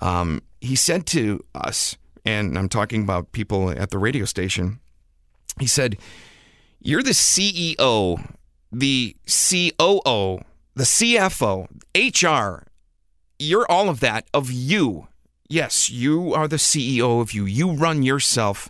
Um, 0.01 0.41
he 0.61 0.75
said 0.75 1.05
to 1.07 1.43
us, 1.53 1.97
and 2.25 2.57
I'm 2.57 2.69
talking 2.69 3.03
about 3.03 3.31
people 3.31 3.69
at 3.69 3.91
the 3.91 3.97
radio 3.97 4.25
station, 4.25 4.79
he 5.59 5.67
said, 5.67 5.97
You're 6.79 7.03
the 7.03 7.11
CEO, 7.11 8.35
the 8.71 9.15
COO, 9.25 10.43
the 10.75 10.83
CFO, 10.83 11.67
HR, 11.95 12.67
you're 13.37 13.69
all 13.69 13.89
of 13.89 13.99
that 13.99 14.27
of 14.33 14.51
you. 14.51 15.07
Yes, 15.51 15.89
you 15.89 16.35
are 16.35 16.47
the 16.47 16.57
CEO 16.57 17.21
of 17.21 17.33
you. 17.33 17.45
You 17.45 17.71
run 17.71 18.03
yourself 18.03 18.69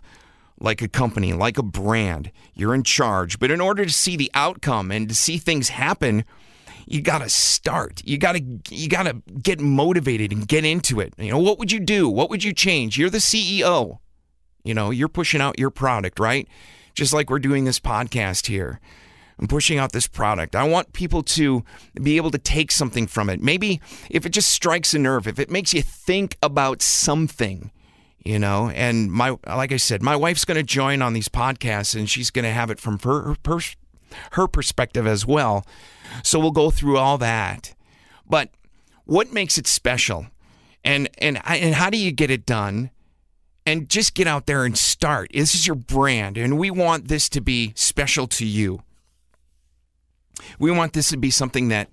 like 0.58 0.80
a 0.80 0.88
company, 0.88 1.34
like 1.34 1.58
a 1.58 1.62
brand. 1.62 2.32
You're 2.54 2.74
in 2.74 2.84
charge. 2.84 3.38
But 3.38 3.50
in 3.50 3.60
order 3.60 3.84
to 3.84 3.92
see 3.92 4.16
the 4.16 4.30
outcome 4.32 4.90
and 4.90 5.06
to 5.10 5.14
see 5.14 5.36
things 5.36 5.68
happen, 5.68 6.24
you 6.86 7.02
got 7.02 7.18
to 7.18 7.28
start. 7.28 8.00
You 8.06 8.16
got 8.16 8.32
to 8.32 8.42
you 8.70 8.88
got 8.88 9.02
to 9.02 9.12
get 9.42 9.60
motivated 9.60 10.32
and 10.32 10.48
get 10.48 10.64
into 10.64 11.00
it. 11.00 11.12
You 11.18 11.30
know, 11.30 11.38
what 11.38 11.58
would 11.58 11.70
you 11.70 11.80
do? 11.80 12.08
What 12.08 12.30
would 12.30 12.42
you 12.42 12.54
change? 12.54 12.96
You're 12.96 13.10
the 13.10 13.18
CEO. 13.18 13.98
You 14.64 14.72
know, 14.72 14.90
you're 14.90 15.08
pushing 15.08 15.42
out 15.42 15.58
your 15.58 15.70
product, 15.70 16.18
right? 16.18 16.48
Just 16.94 17.12
like 17.12 17.28
we're 17.28 17.40
doing 17.40 17.64
this 17.64 17.78
podcast 17.78 18.46
here. 18.46 18.80
I'm 19.40 19.48
pushing 19.48 19.78
out 19.78 19.92
this 19.92 20.06
product. 20.06 20.54
I 20.54 20.68
want 20.68 20.92
people 20.92 21.22
to 21.22 21.64
be 22.00 22.18
able 22.18 22.30
to 22.30 22.38
take 22.38 22.70
something 22.70 23.06
from 23.06 23.30
it. 23.30 23.40
Maybe 23.40 23.80
if 24.10 24.26
it 24.26 24.30
just 24.30 24.50
strikes 24.50 24.92
a 24.92 24.98
nerve, 24.98 25.26
if 25.26 25.38
it 25.38 25.50
makes 25.50 25.72
you 25.72 25.80
think 25.82 26.36
about 26.42 26.82
something, 26.82 27.70
you 28.22 28.38
know 28.38 28.68
and 28.68 29.10
my 29.10 29.34
like 29.46 29.72
i 29.72 29.78
said 29.78 30.02
my 30.02 30.14
wife's 30.14 30.44
going 30.44 30.56
to 30.58 30.62
join 30.62 31.00
on 31.00 31.14
these 31.14 31.30
podcasts 31.30 31.98
and 31.98 32.10
she's 32.10 32.30
going 32.30 32.44
to 32.44 32.50
have 32.50 32.70
it 32.70 32.78
from 32.78 32.98
her, 32.98 33.34
her, 33.46 33.58
her 34.32 34.46
perspective 34.46 35.06
as 35.06 35.26
well. 35.26 35.64
So 36.22 36.38
we'll 36.38 36.50
go 36.50 36.70
through 36.70 36.98
all 36.98 37.18
that. 37.18 37.74
But 38.28 38.50
what 39.04 39.32
makes 39.32 39.58
it 39.58 39.66
special? 39.66 40.26
And 40.84 41.08
and 41.18 41.40
and 41.46 41.74
how 41.74 41.90
do 41.90 41.96
you 41.96 42.12
get 42.12 42.30
it 42.30 42.46
done? 42.46 42.90
And 43.66 43.88
just 43.88 44.14
get 44.14 44.26
out 44.26 44.46
there 44.46 44.64
and 44.64 44.76
start. 44.76 45.30
This 45.32 45.54
is 45.54 45.66
your 45.66 45.76
brand 45.76 46.36
and 46.36 46.58
we 46.58 46.70
want 46.70 47.08
this 47.08 47.28
to 47.30 47.40
be 47.40 47.72
special 47.76 48.26
to 48.28 48.44
you 48.46 48.82
we 50.58 50.70
want 50.70 50.92
this 50.92 51.08
to 51.10 51.16
be 51.16 51.30
something 51.30 51.68
that 51.68 51.88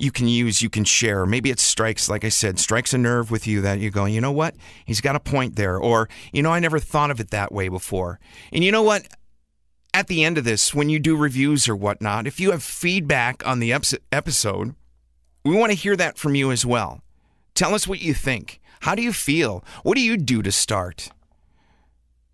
you 0.00 0.10
can 0.10 0.28
use, 0.28 0.62
you 0.62 0.70
can 0.70 0.84
share. 0.84 1.26
Maybe 1.26 1.50
it 1.50 1.60
strikes, 1.60 2.08
like 2.08 2.24
I 2.24 2.30
said, 2.30 2.58
strikes 2.58 2.94
a 2.94 2.98
nerve 2.98 3.30
with 3.30 3.46
you 3.46 3.60
that 3.60 3.80
you 3.80 3.90
go, 3.90 4.06
you 4.06 4.20
know 4.20 4.32
what? 4.32 4.54
He's 4.86 5.00
got 5.00 5.14
a 5.14 5.20
point 5.20 5.56
there. 5.56 5.76
Or, 5.76 6.08
you 6.32 6.42
know, 6.42 6.52
I 6.52 6.58
never 6.58 6.78
thought 6.78 7.10
of 7.10 7.20
it 7.20 7.30
that 7.30 7.52
way 7.52 7.68
before. 7.68 8.18
And 8.52 8.64
you 8.64 8.72
know 8.72 8.82
what? 8.82 9.06
At 9.92 10.06
the 10.06 10.24
end 10.24 10.38
of 10.38 10.44
this, 10.44 10.72
when 10.72 10.88
you 10.88 10.98
do 10.98 11.16
reviews 11.16 11.68
or 11.68 11.76
whatnot, 11.76 12.26
if 12.26 12.40
you 12.40 12.52
have 12.52 12.62
feedback 12.62 13.46
on 13.46 13.58
the 13.58 13.72
episode, 13.72 14.74
we 15.44 15.56
want 15.56 15.72
to 15.72 15.76
hear 15.76 15.96
that 15.96 16.16
from 16.16 16.34
you 16.34 16.50
as 16.50 16.64
well. 16.64 17.02
Tell 17.54 17.74
us 17.74 17.86
what 17.86 18.00
you 18.00 18.14
think. 18.14 18.60
How 18.80 18.94
do 18.94 19.02
you 19.02 19.12
feel? 19.12 19.64
What 19.82 19.96
do 19.96 20.00
you 20.00 20.16
do 20.16 20.42
to 20.42 20.52
start? 20.52 21.10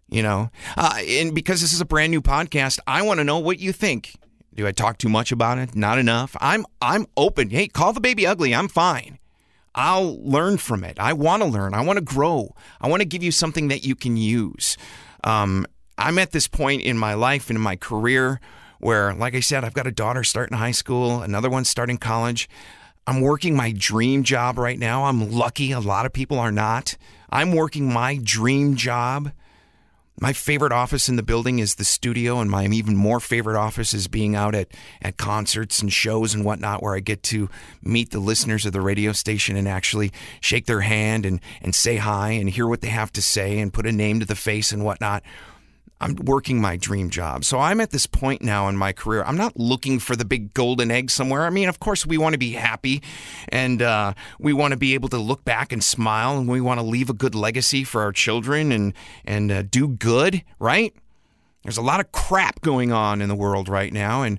You 0.08 0.22
know, 0.22 0.50
uh, 0.76 1.00
and 1.00 1.34
because 1.34 1.60
this 1.60 1.72
is 1.72 1.80
a 1.80 1.84
brand 1.84 2.12
new 2.12 2.22
podcast, 2.22 2.78
I 2.86 3.02
want 3.02 3.18
to 3.18 3.24
know 3.24 3.38
what 3.38 3.58
you 3.58 3.72
think. 3.72 4.14
Do 4.56 4.66
I 4.66 4.72
talk 4.72 4.96
too 4.96 5.10
much 5.10 5.32
about 5.32 5.58
it? 5.58 5.76
Not 5.76 5.98
enough. 5.98 6.34
I'm 6.40 6.64
I'm 6.80 7.06
open. 7.16 7.50
Hey, 7.50 7.68
call 7.68 7.92
the 7.92 8.00
baby 8.00 8.26
ugly. 8.26 8.54
I'm 8.54 8.68
fine. 8.68 9.18
I'll 9.74 10.18
learn 10.24 10.56
from 10.56 10.82
it. 10.82 10.98
I 10.98 11.12
want 11.12 11.42
to 11.42 11.48
learn. 11.48 11.74
I 11.74 11.82
want 11.82 11.98
to 11.98 12.04
grow. 12.04 12.54
I 12.80 12.88
want 12.88 13.02
to 13.02 13.06
give 13.06 13.22
you 13.22 13.30
something 13.30 13.68
that 13.68 13.84
you 13.84 13.94
can 13.94 14.16
use. 14.16 14.78
Um, 15.22 15.66
I'm 15.98 16.18
at 16.18 16.32
this 16.32 16.48
point 16.48 16.80
in 16.82 16.96
my 16.96 17.12
life 17.12 17.50
and 17.50 17.58
in 17.58 17.62
my 17.62 17.76
career 17.76 18.40
where, 18.78 19.12
like 19.12 19.34
I 19.34 19.40
said, 19.40 19.62
I've 19.62 19.74
got 19.74 19.86
a 19.86 19.92
daughter 19.92 20.24
starting 20.24 20.56
high 20.56 20.70
school, 20.70 21.20
another 21.20 21.50
one 21.50 21.66
starting 21.66 21.98
college. 21.98 22.48
I'm 23.06 23.20
working 23.20 23.54
my 23.54 23.72
dream 23.76 24.22
job 24.22 24.56
right 24.58 24.78
now. 24.78 25.04
I'm 25.04 25.30
lucky. 25.30 25.72
A 25.72 25.80
lot 25.80 26.06
of 26.06 26.14
people 26.14 26.38
are 26.38 26.50
not. 26.50 26.96
I'm 27.28 27.52
working 27.52 27.92
my 27.92 28.18
dream 28.22 28.76
job. 28.76 29.32
My 30.18 30.32
favorite 30.32 30.72
office 30.72 31.10
in 31.10 31.16
the 31.16 31.22
building 31.22 31.58
is 31.58 31.74
the 31.74 31.84
studio, 31.84 32.40
and 32.40 32.50
my 32.50 32.64
even 32.64 32.96
more 32.96 33.20
favorite 33.20 33.58
office 33.58 33.92
is 33.92 34.08
being 34.08 34.34
out 34.34 34.54
at, 34.54 34.68
at 35.02 35.18
concerts 35.18 35.82
and 35.82 35.92
shows 35.92 36.32
and 36.32 36.42
whatnot, 36.42 36.82
where 36.82 36.96
I 36.96 37.00
get 37.00 37.22
to 37.24 37.50
meet 37.82 38.12
the 38.12 38.18
listeners 38.18 38.64
of 38.64 38.72
the 38.72 38.80
radio 38.80 39.12
station 39.12 39.56
and 39.56 39.68
actually 39.68 40.12
shake 40.40 40.64
their 40.64 40.80
hand 40.80 41.26
and, 41.26 41.40
and 41.60 41.74
say 41.74 41.96
hi 41.96 42.30
and 42.30 42.48
hear 42.48 42.66
what 42.66 42.80
they 42.80 42.88
have 42.88 43.12
to 43.12 43.22
say 43.22 43.58
and 43.58 43.74
put 43.74 43.86
a 43.86 43.92
name 43.92 44.20
to 44.20 44.26
the 44.26 44.34
face 44.34 44.72
and 44.72 44.86
whatnot. 44.86 45.22
I'm 46.00 46.14
working 46.16 46.60
my 46.60 46.76
dream 46.76 47.08
job. 47.08 47.44
So 47.44 47.58
I'm 47.58 47.80
at 47.80 47.90
this 47.90 48.06
point 48.06 48.42
now 48.42 48.68
in 48.68 48.76
my 48.76 48.92
career. 48.92 49.24
I'm 49.24 49.36
not 49.36 49.56
looking 49.56 49.98
for 49.98 50.14
the 50.14 50.26
big 50.26 50.52
golden 50.52 50.90
egg 50.90 51.10
somewhere. 51.10 51.46
I 51.46 51.50
mean, 51.50 51.68
of 51.68 51.80
course, 51.80 52.04
we 52.04 52.18
want 52.18 52.34
to 52.34 52.38
be 52.38 52.52
happy 52.52 53.02
and 53.48 53.80
uh, 53.80 54.12
we 54.38 54.52
want 54.52 54.72
to 54.72 54.76
be 54.76 54.92
able 54.92 55.08
to 55.10 55.18
look 55.18 55.44
back 55.44 55.72
and 55.72 55.82
smile 55.82 56.36
and 56.36 56.48
we 56.48 56.60
want 56.60 56.80
to 56.80 56.86
leave 56.86 57.08
a 57.08 57.14
good 57.14 57.34
legacy 57.34 57.82
for 57.82 58.02
our 58.02 58.12
children 58.12 58.72
and, 58.72 58.92
and 59.24 59.50
uh, 59.50 59.62
do 59.62 59.88
good, 59.88 60.42
right? 60.58 60.94
There's 61.62 61.78
a 61.78 61.82
lot 61.82 62.00
of 62.00 62.12
crap 62.12 62.60
going 62.60 62.92
on 62.92 63.22
in 63.22 63.28
the 63.28 63.34
world 63.34 63.68
right 63.68 63.92
now. 63.92 64.22
And, 64.22 64.38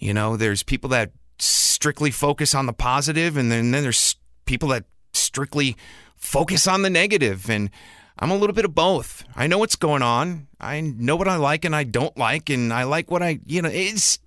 you 0.00 0.14
know, 0.14 0.38
there's 0.38 0.62
people 0.62 0.88
that 0.90 1.12
strictly 1.38 2.10
focus 2.10 2.54
on 2.54 2.64
the 2.64 2.72
positive 2.72 3.36
and 3.36 3.52
then, 3.52 3.72
then 3.72 3.82
there's 3.82 4.16
people 4.46 4.70
that 4.70 4.84
strictly 5.12 5.76
focus 6.16 6.66
on 6.66 6.80
the 6.80 6.90
negative. 6.90 7.50
And, 7.50 7.70
I'm 8.18 8.30
a 8.30 8.36
little 8.36 8.54
bit 8.54 8.64
of 8.64 8.74
both. 8.74 9.24
I 9.34 9.46
know 9.46 9.58
what's 9.58 9.76
going 9.76 10.02
on. 10.02 10.46
I 10.60 10.80
know 10.80 11.16
what 11.16 11.28
I 11.28 11.36
like 11.36 11.64
and 11.64 11.74
I 11.74 11.84
don't 11.84 12.16
like, 12.16 12.48
and 12.48 12.72
I 12.72 12.84
like 12.84 13.10
what 13.10 13.22
I, 13.22 13.40
you 13.46 13.60
know, 13.60 13.70
it's 13.72 14.18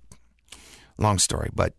long 0.98 1.18
story, 1.18 1.50
but 1.54 1.74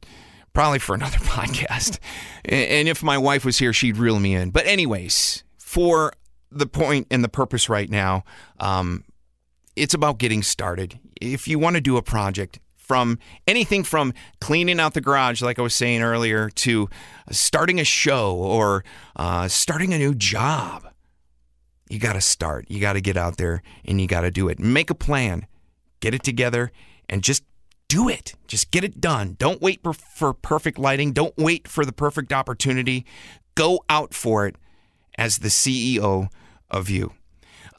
probably 0.53 0.79
for 0.79 0.95
another 0.95 1.17
podcast. 1.19 1.99
And 2.45 2.87
if 2.87 3.03
my 3.03 3.17
wife 3.17 3.45
was 3.45 3.59
here, 3.59 3.73
she'd 3.73 3.97
reel 3.97 4.19
me 4.19 4.35
in. 4.35 4.49
But, 4.49 4.65
anyways, 4.65 5.43
for 5.57 6.13
the 6.51 6.65
point 6.65 7.07
and 7.11 7.23
the 7.23 7.29
purpose 7.29 7.69
right 7.69 7.89
now, 7.89 8.23
um, 8.59 9.03
it's 9.75 9.93
about 9.93 10.17
getting 10.17 10.41
started. 10.41 10.99
If 11.21 11.47
you 11.47 11.59
want 11.59 11.75
to 11.75 11.81
do 11.81 11.97
a 11.97 12.01
project, 12.01 12.59
from 12.77 13.19
anything 13.45 13.83
from 13.83 14.15
cleaning 14.41 14.79
out 14.79 14.95
the 14.95 15.01
garage, 15.01 15.43
like 15.43 15.59
I 15.59 15.61
was 15.61 15.75
saying 15.75 16.01
earlier, 16.01 16.49
to 16.49 16.89
starting 17.29 17.79
a 17.79 17.83
show 17.83 18.35
or 18.35 18.83
uh, 19.15 19.47
starting 19.47 19.93
a 19.93 19.99
new 19.99 20.15
job 20.15 20.88
you 21.89 21.99
got 21.99 22.13
to 22.13 22.21
start. 22.21 22.65
You 22.69 22.79
got 22.79 22.93
to 22.93 23.01
get 23.01 23.17
out 23.17 23.37
there 23.37 23.61
and 23.83 23.99
you 23.99 24.07
got 24.07 24.21
to 24.21 24.31
do 24.31 24.47
it. 24.47 24.59
Make 24.59 24.89
a 24.89 24.95
plan, 24.95 25.47
get 25.99 26.13
it 26.13 26.23
together, 26.23 26.71
and 27.09 27.23
just 27.23 27.43
do 27.87 28.07
it. 28.07 28.35
Just 28.47 28.71
get 28.71 28.83
it 28.83 29.01
done. 29.01 29.35
Don't 29.39 29.61
wait 29.61 29.81
for, 29.83 29.93
for 29.93 30.33
perfect 30.33 30.77
lighting. 30.77 31.11
Don't 31.11 31.35
wait 31.37 31.67
for 31.67 31.83
the 31.83 31.91
perfect 31.91 32.31
opportunity. 32.31 33.05
Go 33.55 33.83
out 33.89 34.13
for 34.13 34.45
it 34.47 34.55
as 35.17 35.39
the 35.39 35.49
CEO 35.49 36.29
of 36.69 36.89
you. 36.89 37.11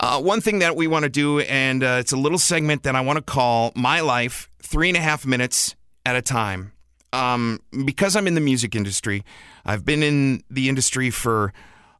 Uh, 0.00 0.21
one 0.21 0.40
thing 0.40 0.59
that 0.59 0.76
we 0.76 0.87
want 0.87 1.05
to 1.05 1.11
do, 1.11 1.40
and 1.40 1.85
uh, 1.85 1.99
it's 2.00 2.12
a 2.12 2.17
little 2.17 2.38
segment 2.38 2.83
that 2.83 2.97
I 2.97 3.02
want 3.02 3.19
to 3.19 3.23
call 3.23 3.71
My 3.76 4.00
Life 4.00 4.50
Three 4.62 4.88
and 4.88 4.97
a 4.97 5.00
Half 5.00 5.26
Minutes 5.26 5.76
at 6.05 6.17
a 6.17 6.23
Time. 6.23 6.73
Um, 7.12 7.61
because 7.85 8.17
I'm 8.17 8.26
in 8.26 8.35
the 8.35 8.40
music 8.40 8.75
industry, 8.75 9.25
I've 9.64 9.85
been 9.85 10.02
in 10.02 10.43
the 10.49 10.69
industry 10.69 11.11
for 11.11 11.52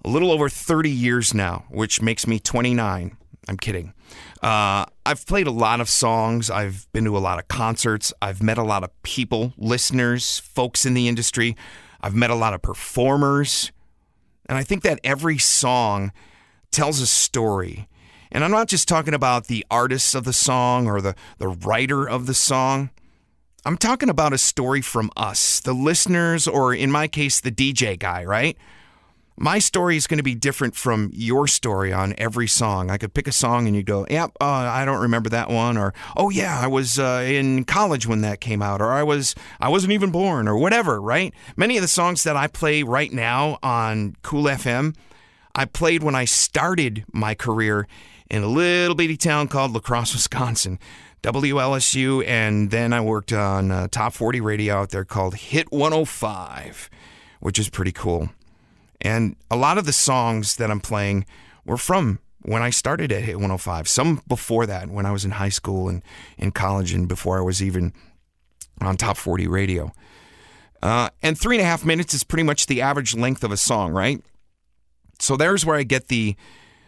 a 0.05 0.09
little 0.09 0.33
over 0.33 0.49
30 0.49 0.91
years 0.91 1.35
now, 1.35 1.65
which 1.71 2.01
makes 2.01 2.27
me 2.27 2.39
29. 2.39 3.17
I'm 3.49 3.57
kidding. 3.57 3.95
Uh, 4.43 4.87
I've 5.05 5.27
played 5.27 5.47
a 5.47 5.53
lot 5.53 5.81
of 5.81 5.89
songs. 5.89 6.51
I've 6.51 6.87
been 6.93 7.05
to 7.05 7.17
a 7.17 7.19
lot 7.19 7.39
of 7.39 7.49
concerts. 7.49 8.13
I've 8.23 8.43
met 8.43 8.59
a 8.59 8.63
lot 8.63 8.85
of 8.85 8.91
people, 9.03 9.53
listeners, 9.57 10.39
folks 10.39 10.87
in 10.87 10.95
the 10.95 11.09
industry. 11.09 11.57
I've 12.01 12.15
met 12.15 12.31
a 12.31 12.35
lot 12.35 12.55
of 12.55 12.63
performers. 12.63 13.73
And 14.47 14.57
I 14.57 14.63
think 14.63 14.83
that 14.83 15.01
every 15.05 15.39
song 15.39 16.13
tells 16.71 17.01
a 17.01 17.07
story. 17.07 17.89
And 18.33 18.45
I'm 18.45 18.51
not 18.51 18.69
just 18.69 18.89
talking 18.89 19.15
about 19.15 19.47
the 19.47 19.67
artists 19.71 20.15
of 20.15 20.25
the 20.25 20.33
song 20.33 20.87
or 20.87 21.01
the, 21.01 21.15
the 21.39 21.49
writer 21.49 22.09
of 22.09 22.27
the 22.27 22.35
song. 22.35 22.91
I'm 23.65 23.77
talking 23.77 24.09
about 24.09 24.33
a 24.33 24.39
story 24.39 24.81
from 24.81 25.11
us, 25.17 25.61
the 25.61 25.75
listeners, 25.75 26.49
or 26.49 26.73
in 26.73 26.91
my 26.91 27.09
case, 27.09 27.41
the 27.41 27.51
DJ 27.51 27.99
guy, 27.99 28.25
right? 28.25 28.57
My 29.43 29.59
story 29.59 29.97
is 29.97 30.07
going 30.07 30.19
to 30.19 30.23
be 30.23 30.35
different 30.35 30.77
from 30.77 31.11
your 31.15 31.47
story 31.49 31.95
on 31.95 32.15
every 32.19 32.47
song. 32.47 32.91
I 32.91 32.99
could 32.99 33.15
pick 33.15 33.27
a 33.27 33.33
song 33.33 33.67
and 33.67 33.75
you 33.75 33.83
go, 33.83 34.07
"Yep, 34.11 34.33
uh, 34.39 34.45
I 34.45 34.85
don't 34.85 35.01
remember 35.01 35.31
that 35.31 35.49
one," 35.49 35.79
or 35.79 35.95
"Oh 36.15 36.29
yeah, 36.29 36.61
I 36.61 36.67
was 36.67 36.99
uh, 36.99 37.25
in 37.27 37.65
college 37.65 38.07
when 38.07 38.21
that 38.21 38.43
came 38.43 38.61
out," 38.61 38.83
or 38.83 38.93
"I 38.93 39.03
was 39.03 39.35
I 39.59 39.71
wasn't 39.71 39.95
even 39.95 40.11
born," 40.11 40.47
or 40.47 40.59
whatever. 40.59 41.01
Right? 41.01 41.33
Many 41.57 41.79
of 41.79 41.81
the 41.81 41.89
songs 41.89 42.23
that 42.25 42.37
I 42.37 42.49
play 42.49 42.83
right 42.83 43.11
now 43.11 43.59
on 43.63 44.15
Cool 44.21 44.45
FM, 44.45 44.95
I 45.55 45.65
played 45.65 46.03
when 46.03 46.15
I 46.15 46.27
started 46.27 47.07
my 47.11 47.35
career 47.35 47.89
in 48.31 48.43
a 48.43 48.47
little 48.47 48.95
bitty 48.95 49.17
town 49.17 49.49
called 49.49 49.73
La 49.73 49.81
Crosse, 49.81 50.13
Wisconsin. 50.13 50.79
WLSU, 51.23 52.27
and 52.27 52.71
then 52.71 52.93
I 52.93 53.01
worked 53.01 53.33
on 53.33 53.89
Top 53.89 54.13
40 54.15 54.41
radio 54.41 54.77
out 54.77 54.91
there 54.91 55.05
called 55.05 55.35
Hit 55.35 55.71
105, 55.71 56.89
which 57.41 57.59
is 57.59 57.69
pretty 57.69 57.93
cool. 57.93 58.31
And 59.01 59.37
a 59.51 59.57
lot 59.57 59.79
of 59.79 59.87
the 59.87 59.93
songs 59.93 60.57
that 60.57 60.71
I'm 60.71 60.81
playing 60.81 61.27
were 61.65 61.77
from 61.77 62.19
when 62.43 62.63
I 62.63 62.71
started 62.71 63.13
at 63.13 63.23
Hit 63.23 63.37
105. 63.37 63.89
Some 63.89 64.23
before 64.27 64.67
that, 64.67 64.89
when 64.89 65.07
I 65.07 65.13
was 65.13 65.25
in 65.25 65.33
high 65.33 65.49
school 65.49 65.89
and 65.89 66.03
in 66.39 66.53
college, 66.53 66.93
and 66.93 67.09
before 67.09 67.39
I 67.39 67.43
was 67.43 67.63
even 67.63 67.93
on 68.81 68.97
Top 68.97 69.17
40 69.17 69.47
radio. 69.47 69.93
Uh, 70.83 71.11
and 71.23 71.39
three 71.39 71.57
and 71.57 71.63
a 71.63 71.67
half 71.67 71.85
minutes 71.85 72.15
is 72.15 72.25
pretty 72.25 72.43
much 72.43 72.67
the 72.67 72.81
average 72.81 73.15
length 73.15 73.45
of 73.45 73.53
a 73.53 73.57
song, 73.57 73.93
right? 73.93 74.23
So 75.19 75.37
there's 75.37 75.67
where 75.67 75.77
I 75.77 75.83
get 75.83 76.09
the 76.09 76.37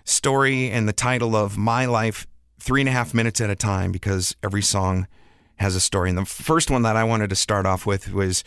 story 0.05 0.71
and 0.71 0.89
the 0.89 0.95
title 0.95 1.37
of 1.37 1.59
My 1.59 1.85
Life 1.85 2.27
three 2.59 2.81
and 2.81 2.89
a 2.89 2.93
half 2.93 3.13
minutes 3.13 3.41
at 3.41 3.51
a 3.51 3.57
time 3.57 3.93
because 3.93 4.35
every 4.43 4.63
song 4.63 5.07
has 5.57 5.77
a 5.77 5.81
story. 5.81 6.09
And 6.09 6.19
the 6.19 6.25
first 6.25 6.71
one 6.71 6.83
that 6.83 6.97
I 6.97 7.05
wanted 7.05 7.29
to 7.31 7.37
start 7.37 7.67
off 7.67 7.85
with 7.85 8.13
was 8.13 8.43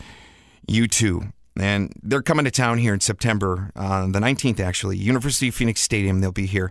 U2. 0.68 1.32
And 1.58 1.92
they're 2.02 2.22
coming 2.22 2.44
to 2.44 2.50
town 2.50 2.78
here 2.78 2.92
in 2.92 3.00
September, 3.00 3.70
uh, 3.74 4.06
the 4.06 4.20
19th, 4.20 4.60
actually. 4.60 4.98
University 4.98 5.48
of 5.48 5.54
Phoenix 5.54 5.80
Stadium, 5.80 6.20
they'll 6.20 6.32
be 6.32 6.46
here. 6.46 6.70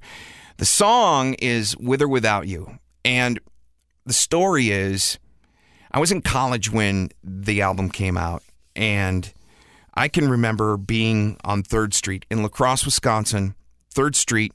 The 0.57 0.65
song 0.65 1.33
is 1.35 1.75
With 1.77 2.01
or 2.01 2.07
Without 2.07 2.47
You. 2.47 2.79
And 3.03 3.39
the 4.05 4.13
story 4.13 4.69
is 4.69 5.19
I 5.91 5.99
was 5.99 6.11
in 6.11 6.21
college 6.21 6.71
when 6.71 7.09
the 7.23 7.61
album 7.61 7.89
came 7.89 8.17
out. 8.17 8.43
And 8.75 9.31
I 9.93 10.07
can 10.07 10.29
remember 10.29 10.77
being 10.77 11.37
on 11.43 11.63
3rd 11.63 11.93
Street 11.93 12.25
in 12.29 12.41
La 12.41 12.49
Crosse, 12.49 12.85
Wisconsin. 12.85 13.55
3rd 13.93 14.15
Street 14.15 14.53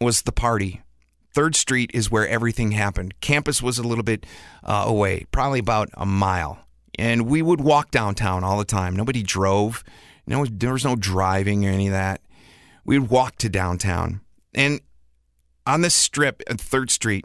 was 0.00 0.22
the 0.22 0.32
party. 0.32 0.82
Third 1.32 1.56
Street 1.56 1.90
is 1.92 2.10
where 2.10 2.28
everything 2.28 2.72
happened. 2.72 3.18
Campus 3.20 3.62
was 3.62 3.78
a 3.78 3.82
little 3.82 4.04
bit 4.04 4.24
uh, 4.64 4.84
away, 4.86 5.26
probably 5.32 5.58
about 5.58 5.88
a 5.94 6.06
mile. 6.06 6.65
And 6.96 7.26
we 7.26 7.42
would 7.42 7.60
walk 7.60 7.90
downtown 7.90 8.42
all 8.42 8.58
the 8.58 8.64
time. 8.64 8.96
Nobody 8.96 9.22
drove. 9.22 9.84
No, 10.26 10.44
there 10.46 10.72
was 10.72 10.84
no 10.84 10.96
driving 10.96 11.66
or 11.66 11.70
any 11.70 11.88
of 11.88 11.92
that. 11.92 12.20
We 12.84 12.98
would 12.98 13.10
walk 13.10 13.36
to 13.36 13.48
downtown. 13.48 14.20
And 14.54 14.80
on 15.66 15.82
this 15.82 15.94
strip 15.94 16.42
at 16.48 16.60
Third 16.60 16.90
Street 16.90 17.24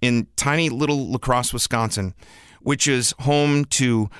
in 0.00 0.26
tiny 0.36 0.68
little 0.68 1.08
La 1.08 1.18
Crosse, 1.18 1.52
Wisconsin, 1.52 2.14
which 2.60 2.88
is 2.88 3.14
home 3.20 3.64
to 3.66 4.10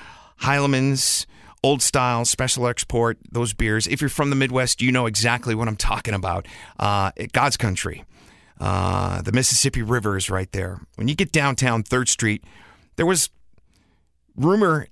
Heileman's, 0.42 1.26
Old 1.64 1.82
Style, 1.82 2.24
Special 2.24 2.66
Export, 2.66 3.18
those 3.30 3.52
beers. 3.52 3.86
If 3.86 4.00
you're 4.00 4.10
from 4.10 4.30
the 4.30 4.36
Midwest, 4.36 4.82
you 4.82 4.90
know 4.90 5.06
exactly 5.06 5.54
what 5.54 5.68
I'm 5.68 5.76
talking 5.76 6.14
about. 6.14 6.46
Uh, 6.78 7.12
God's 7.32 7.56
Country. 7.56 8.04
Uh, 8.60 9.22
the 9.22 9.32
Mississippi 9.32 9.82
River 9.82 10.16
is 10.16 10.28
right 10.30 10.50
there. 10.52 10.80
When 10.96 11.08
you 11.08 11.14
get 11.14 11.32
downtown 11.32 11.82
Third 11.82 12.08
Street, 12.08 12.44
there 12.96 13.06
was 13.06 13.30
rumor 14.36 14.88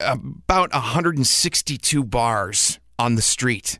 about 0.00 0.72
162 0.72 2.04
bars 2.04 2.78
on 2.98 3.14
the 3.14 3.22
street. 3.22 3.78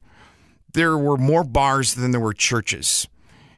There 0.72 0.96
were 0.96 1.16
more 1.16 1.44
bars 1.44 1.94
than 1.94 2.10
there 2.10 2.20
were 2.20 2.34
churches. 2.34 3.08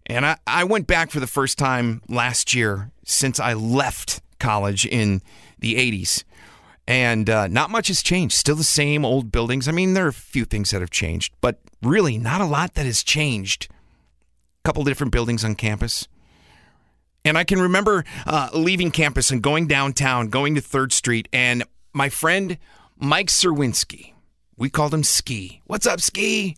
And 0.07 0.27
I, 0.27 0.37
I 0.47 0.65
went 0.65 0.87
back 0.87 1.11
for 1.11 1.21
the 1.21 1.27
first 1.27 1.59
time 1.59 2.03
last 2.09 2.55
year 2.55 2.91
since 3.05 3.39
I 3.39 3.53
left 3.53 4.21
college 4.39 4.87
in 4.87 5.23
the 5.59 5.75
80s. 5.75 6.25
And 6.89 7.31
uh, 7.31 7.47
not 7.47 7.71
much 7.71 7.89
has 7.89 8.03
changed. 8.03 8.35
Still 8.35 8.57
the 8.57 8.65
same 8.65 9.05
old 9.05 9.31
buildings. 9.31 9.69
I 9.69 9.73
mean, 9.73 9.95
there 9.95 10.07
are 10.07 10.09
a 10.09 10.13
few 10.13 10.45
things 10.45 10.71
that 10.71 10.81
have 10.81 10.91
changed, 10.91 11.33
but 11.41 11.61
really 11.83 12.19
not 12.19 12.41
a 12.41 12.47
lot 12.47 12.75
that 12.75 12.87
has 12.87 13.03
changed 13.03 13.69
A 13.71 14.69
couple 14.69 14.83
different 14.85 15.13
buildings 15.13 15.45
on 15.45 15.55
campus. 15.55 16.09
And 17.25 17.39
I 17.39 17.45
can 17.45 17.61
remember 17.61 18.05
uh, 18.27 18.51
leaving 18.53 18.91
campus 18.91 19.31
and 19.31 19.41
going 19.41 19.69
downtown, 19.69 20.29
going 20.29 20.57
to 20.57 20.61
Third 20.61 20.93
Street, 20.93 21.29
and 21.33 21.63
my 21.93 22.09
friend 22.09 22.59
Mike 22.97 23.29
Serwinski, 23.29 24.13
we 24.57 24.71
called 24.71 24.95
him 24.95 25.03
Ski. 25.03 25.63
What's 25.67 25.87
up, 25.87 26.01
Ski? 26.01 26.57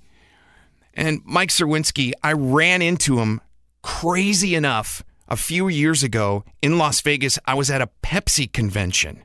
And 0.95 1.21
Mike 1.25 1.49
Serwinski, 1.49 2.13
I 2.23 2.33
ran 2.33 2.83
into 2.83 3.19
him 3.19 3.41
crazy 3.83 4.55
enough 4.55 5.03
a 5.29 5.37
few 5.37 5.69
years 5.69 6.03
ago 6.03 6.45
in 6.63 6.79
Las 6.79 7.01
Vegas. 7.01 7.39
I 7.47 7.55
was 7.55 7.71
at 7.71 7.83
a 7.83 7.91
Pepsi 8.03 8.53
convention. 8.53 9.25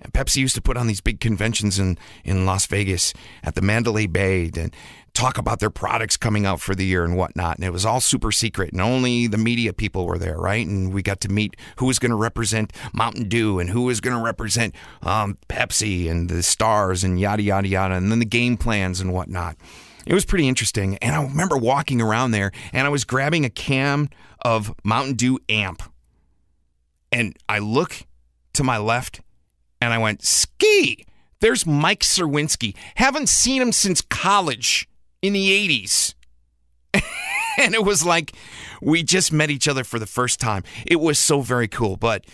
And 0.00 0.12
Pepsi 0.12 0.36
used 0.36 0.54
to 0.56 0.62
put 0.62 0.76
on 0.76 0.86
these 0.86 1.00
big 1.00 1.20
conventions 1.20 1.78
in, 1.78 1.96
in 2.24 2.44
Las 2.44 2.66
Vegas 2.66 3.14
at 3.42 3.54
the 3.54 3.62
Mandalay 3.62 4.06
Bay 4.06 4.50
and 4.56 4.74
talk 5.16 5.38
about 5.38 5.60
their 5.60 5.70
products 5.70 6.16
coming 6.16 6.44
out 6.44 6.60
for 6.60 6.74
the 6.74 6.84
year 6.84 7.04
and 7.04 7.16
whatnot. 7.16 7.56
And 7.56 7.64
it 7.64 7.72
was 7.72 7.86
all 7.86 8.00
super 8.00 8.30
secret, 8.30 8.72
and 8.72 8.80
only 8.80 9.26
the 9.26 9.38
media 9.38 9.72
people 9.72 10.06
were 10.06 10.18
there, 10.18 10.36
right? 10.36 10.66
And 10.66 10.92
we 10.92 11.02
got 11.02 11.20
to 11.22 11.28
meet 11.28 11.56
who 11.76 11.86
was 11.86 11.98
going 11.98 12.10
to 12.10 12.16
represent 12.16 12.72
Mountain 12.92 13.28
Dew 13.28 13.58
and 13.58 13.70
who 13.70 13.82
was 13.82 14.00
going 14.00 14.16
to 14.16 14.22
represent 14.22 14.74
um, 15.02 15.38
Pepsi 15.48 16.10
and 16.10 16.28
the 16.28 16.42
stars 16.42 17.02
and 17.02 17.18
yada, 17.18 17.42
yada, 17.42 17.66
yada, 17.66 17.94
and 17.94 18.12
then 18.12 18.18
the 18.18 18.26
game 18.26 18.56
plans 18.56 19.00
and 19.00 19.12
whatnot. 19.12 19.56
It 20.06 20.14
was 20.14 20.24
pretty 20.24 20.46
interesting. 20.46 20.98
And 20.98 21.16
I 21.16 21.22
remember 21.22 21.56
walking 21.56 22.00
around 22.00 22.30
there 22.30 22.52
and 22.72 22.86
I 22.86 22.90
was 22.90 23.04
grabbing 23.04 23.44
a 23.44 23.50
can 23.50 24.08
of 24.42 24.72
Mountain 24.84 25.14
Dew 25.14 25.40
amp. 25.48 25.82
And 27.10 27.36
I 27.48 27.58
look 27.58 28.04
to 28.52 28.62
my 28.62 28.78
left 28.78 29.20
and 29.80 29.92
I 29.92 29.98
went, 29.98 30.22
Ski, 30.24 31.04
there's 31.40 31.66
Mike 31.66 32.00
Serwinski. 32.00 32.76
Haven't 32.94 33.28
seen 33.28 33.60
him 33.60 33.72
since 33.72 34.00
college 34.00 34.88
in 35.26 35.32
the 35.32 35.50
80s. 35.50 36.14
and 37.58 37.74
it 37.74 37.84
was 37.84 38.04
like 38.04 38.32
we 38.80 39.02
just 39.02 39.32
met 39.32 39.50
each 39.50 39.68
other 39.68 39.84
for 39.84 39.98
the 39.98 40.06
first 40.06 40.40
time. 40.40 40.62
It 40.86 40.96
was 40.96 41.18
so 41.18 41.40
very 41.40 41.68
cool. 41.68 41.96
But 41.96 42.24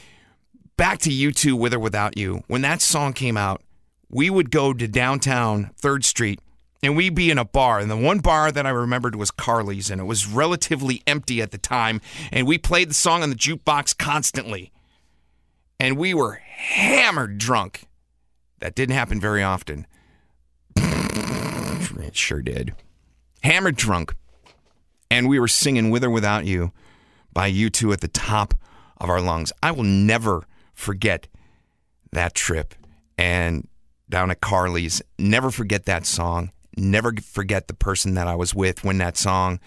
back 0.76 0.98
to 1.00 1.10
U2, 1.10 1.54
with 1.54 1.74
or 1.74 1.78
without 1.78 2.16
you. 2.16 2.42
When 2.48 2.62
that 2.62 2.80
song 2.80 3.12
came 3.12 3.36
out, 3.36 3.62
we 4.08 4.30
would 4.30 4.50
go 4.50 4.72
to 4.72 4.86
downtown 4.86 5.70
3rd 5.80 6.04
Street 6.04 6.40
and 6.82 6.96
we'd 6.96 7.14
be 7.14 7.30
in 7.30 7.38
a 7.38 7.44
bar. 7.44 7.78
And 7.78 7.90
the 7.90 7.96
one 7.96 8.18
bar 8.18 8.50
that 8.50 8.66
I 8.66 8.70
remembered 8.70 9.14
was 9.14 9.30
Carly's, 9.30 9.90
and 9.90 10.00
it 10.00 10.04
was 10.04 10.26
relatively 10.26 11.02
empty 11.06 11.40
at 11.40 11.52
the 11.52 11.58
time. 11.58 12.00
And 12.32 12.46
we 12.46 12.58
played 12.58 12.90
the 12.90 12.94
song 12.94 13.22
on 13.22 13.30
the 13.30 13.36
jukebox 13.36 13.96
constantly. 13.96 14.72
And 15.78 15.96
we 15.96 16.14
were 16.14 16.34
hammered 16.34 17.38
drunk. 17.38 17.84
That 18.58 18.74
didn't 18.74 18.94
happen 18.94 19.20
very 19.20 19.42
often. 19.42 19.86
it 20.76 22.16
sure 22.16 22.42
did. 22.42 22.74
Hammered 23.42 23.76
drunk. 23.76 24.14
And 25.10 25.28
we 25.28 25.38
were 25.38 25.48
singing 25.48 25.90
With 25.90 26.04
or 26.04 26.10
Without 26.10 26.46
You 26.46 26.72
by 27.32 27.50
U2 27.50 27.92
at 27.92 28.00
the 28.00 28.08
top 28.08 28.54
of 28.98 29.10
our 29.10 29.20
lungs. 29.20 29.52
I 29.62 29.72
will 29.72 29.84
never 29.84 30.44
forget 30.74 31.28
that 32.12 32.34
trip 32.34 32.74
and 33.18 33.68
down 34.08 34.30
at 34.30 34.40
Carly's. 34.40 35.02
Never 35.18 35.50
forget 35.50 35.86
that 35.86 36.06
song. 36.06 36.52
Never 36.76 37.12
forget 37.22 37.68
the 37.68 37.74
person 37.74 38.14
that 38.14 38.26
I 38.26 38.34
was 38.34 38.54
with 38.54 38.84
when 38.84 38.98
that 38.98 39.16
song 39.16 39.60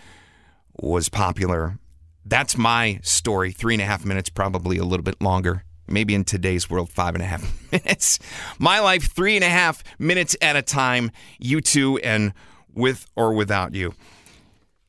was 0.79 1.09
popular. 1.09 1.77
That's 2.25 2.57
my 2.57 2.99
story. 3.03 3.51
Three 3.51 3.75
and 3.75 3.81
a 3.81 3.85
half 3.85 4.05
minutes, 4.05 4.29
probably 4.29 4.77
a 4.77 4.83
little 4.83 5.03
bit 5.03 5.21
longer. 5.21 5.63
Maybe 5.87 6.15
in 6.15 6.23
today's 6.23 6.69
world, 6.69 6.89
five 6.89 7.13
and 7.13 7.23
a 7.23 7.27
half 7.27 7.71
minutes. 7.71 8.17
My 8.57 8.79
life, 8.79 9.13
three 9.13 9.35
and 9.35 9.43
a 9.43 9.49
half 9.49 9.83
minutes 9.99 10.35
at 10.41 10.55
a 10.55 10.63
time. 10.63 11.11
U2 11.41 11.99
and 12.03 12.33
with 12.75 13.07
or 13.15 13.33
without 13.33 13.73
you. 13.73 13.93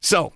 So, 0.01 0.33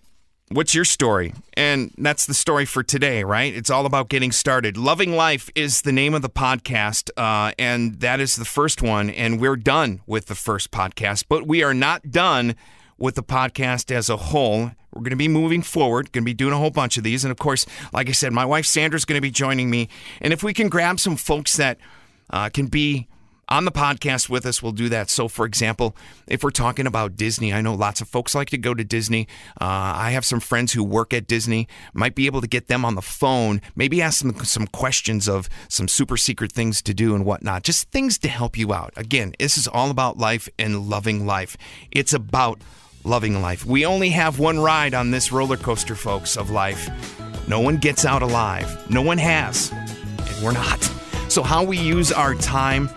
What's 0.52 0.74
your 0.74 0.84
story? 0.84 1.32
And 1.54 1.94
that's 1.96 2.26
the 2.26 2.34
story 2.34 2.64
for 2.64 2.82
today, 2.82 3.22
right? 3.22 3.54
It's 3.54 3.70
all 3.70 3.86
about 3.86 4.08
getting 4.08 4.32
started. 4.32 4.76
Loving 4.76 5.14
Life 5.14 5.48
is 5.54 5.82
the 5.82 5.92
name 5.92 6.12
of 6.12 6.22
the 6.22 6.28
podcast, 6.28 7.08
uh, 7.16 7.52
and 7.56 8.00
that 8.00 8.18
is 8.18 8.34
the 8.34 8.44
first 8.44 8.82
one. 8.82 9.10
And 9.10 9.40
we're 9.40 9.54
done 9.54 10.00
with 10.08 10.26
the 10.26 10.34
first 10.34 10.72
podcast, 10.72 11.26
but 11.28 11.46
we 11.46 11.62
are 11.62 11.72
not 11.72 12.10
done 12.10 12.56
with 12.98 13.14
the 13.14 13.22
podcast 13.22 13.92
as 13.92 14.10
a 14.10 14.16
whole. 14.16 14.72
We're 14.92 15.02
going 15.02 15.10
to 15.10 15.16
be 15.16 15.28
moving 15.28 15.62
forward, 15.62 16.10
going 16.10 16.24
to 16.24 16.26
be 16.26 16.34
doing 16.34 16.52
a 16.52 16.58
whole 16.58 16.70
bunch 16.70 16.98
of 16.98 17.04
these. 17.04 17.24
And 17.24 17.30
of 17.30 17.38
course, 17.38 17.64
like 17.92 18.08
I 18.08 18.12
said, 18.12 18.32
my 18.32 18.44
wife 18.44 18.66
Sandra's 18.66 19.04
going 19.04 19.18
to 19.18 19.22
be 19.22 19.30
joining 19.30 19.70
me. 19.70 19.88
And 20.20 20.32
if 20.32 20.42
we 20.42 20.52
can 20.52 20.68
grab 20.68 20.98
some 20.98 21.14
folks 21.14 21.56
that 21.58 21.78
uh, 22.30 22.48
can 22.48 22.66
be 22.66 23.06
on 23.50 23.64
the 23.64 23.72
podcast 23.72 24.28
with 24.28 24.46
us, 24.46 24.62
we'll 24.62 24.72
do 24.72 24.88
that. 24.90 25.10
So, 25.10 25.26
for 25.26 25.44
example, 25.44 25.96
if 26.28 26.44
we're 26.44 26.50
talking 26.50 26.86
about 26.86 27.16
Disney, 27.16 27.52
I 27.52 27.60
know 27.60 27.74
lots 27.74 28.00
of 28.00 28.08
folks 28.08 28.34
like 28.34 28.50
to 28.50 28.58
go 28.58 28.74
to 28.74 28.84
Disney. 28.84 29.26
Uh, 29.60 29.64
I 29.96 30.12
have 30.12 30.24
some 30.24 30.38
friends 30.38 30.72
who 30.72 30.84
work 30.84 31.12
at 31.12 31.26
Disney. 31.26 31.66
Might 31.92 32.14
be 32.14 32.26
able 32.26 32.40
to 32.40 32.46
get 32.46 32.68
them 32.68 32.84
on 32.84 32.94
the 32.94 33.02
phone, 33.02 33.60
maybe 33.74 34.00
ask 34.00 34.22
them 34.22 34.36
some 34.44 34.68
questions 34.68 35.28
of 35.28 35.48
some 35.68 35.88
super 35.88 36.16
secret 36.16 36.52
things 36.52 36.80
to 36.82 36.94
do 36.94 37.14
and 37.14 37.24
whatnot. 37.24 37.64
Just 37.64 37.90
things 37.90 38.18
to 38.18 38.28
help 38.28 38.56
you 38.56 38.72
out. 38.72 38.92
Again, 38.96 39.34
this 39.38 39.58
is 39.58 39.66
all 39.66 39.90
about 39.90 40.16
life 40.16 40.48
and 40.58 40.88
loving 40.88 41.26
life. 41.26 41.56
It's 41.90 42.12
about 42.12 42.60
loving 43.02 43.42
life. 43.42 43.64
We 43.64 43.84
only 43.84 44.10
have 44.10 44.38
one 44.38 44.60
ride 44.60 44.94
on 44.94 45.10
this 45.10 45.32
roller 45.32 45.56
coaster, 45.56 45.96
folks, 45.96 46.36
of 46.36 46.50
life. 46.50 46.88
No 47.48 47.58
one 47.58 47.78
gets 47.78 48.04
out 48.04 48.22
alive. 48.22 48.88
No 48.88 49.02
one 49.02 49.18
has. 49.18 49.72
And 49.72 50.44
we're 50.44 50.52
not. 50.52 50.80
So, 51.28 51.42
how 51.42 51.64
we 51.64 51.78
use 51.78 52.12
our 52.12 52.34
time 52.34 52.88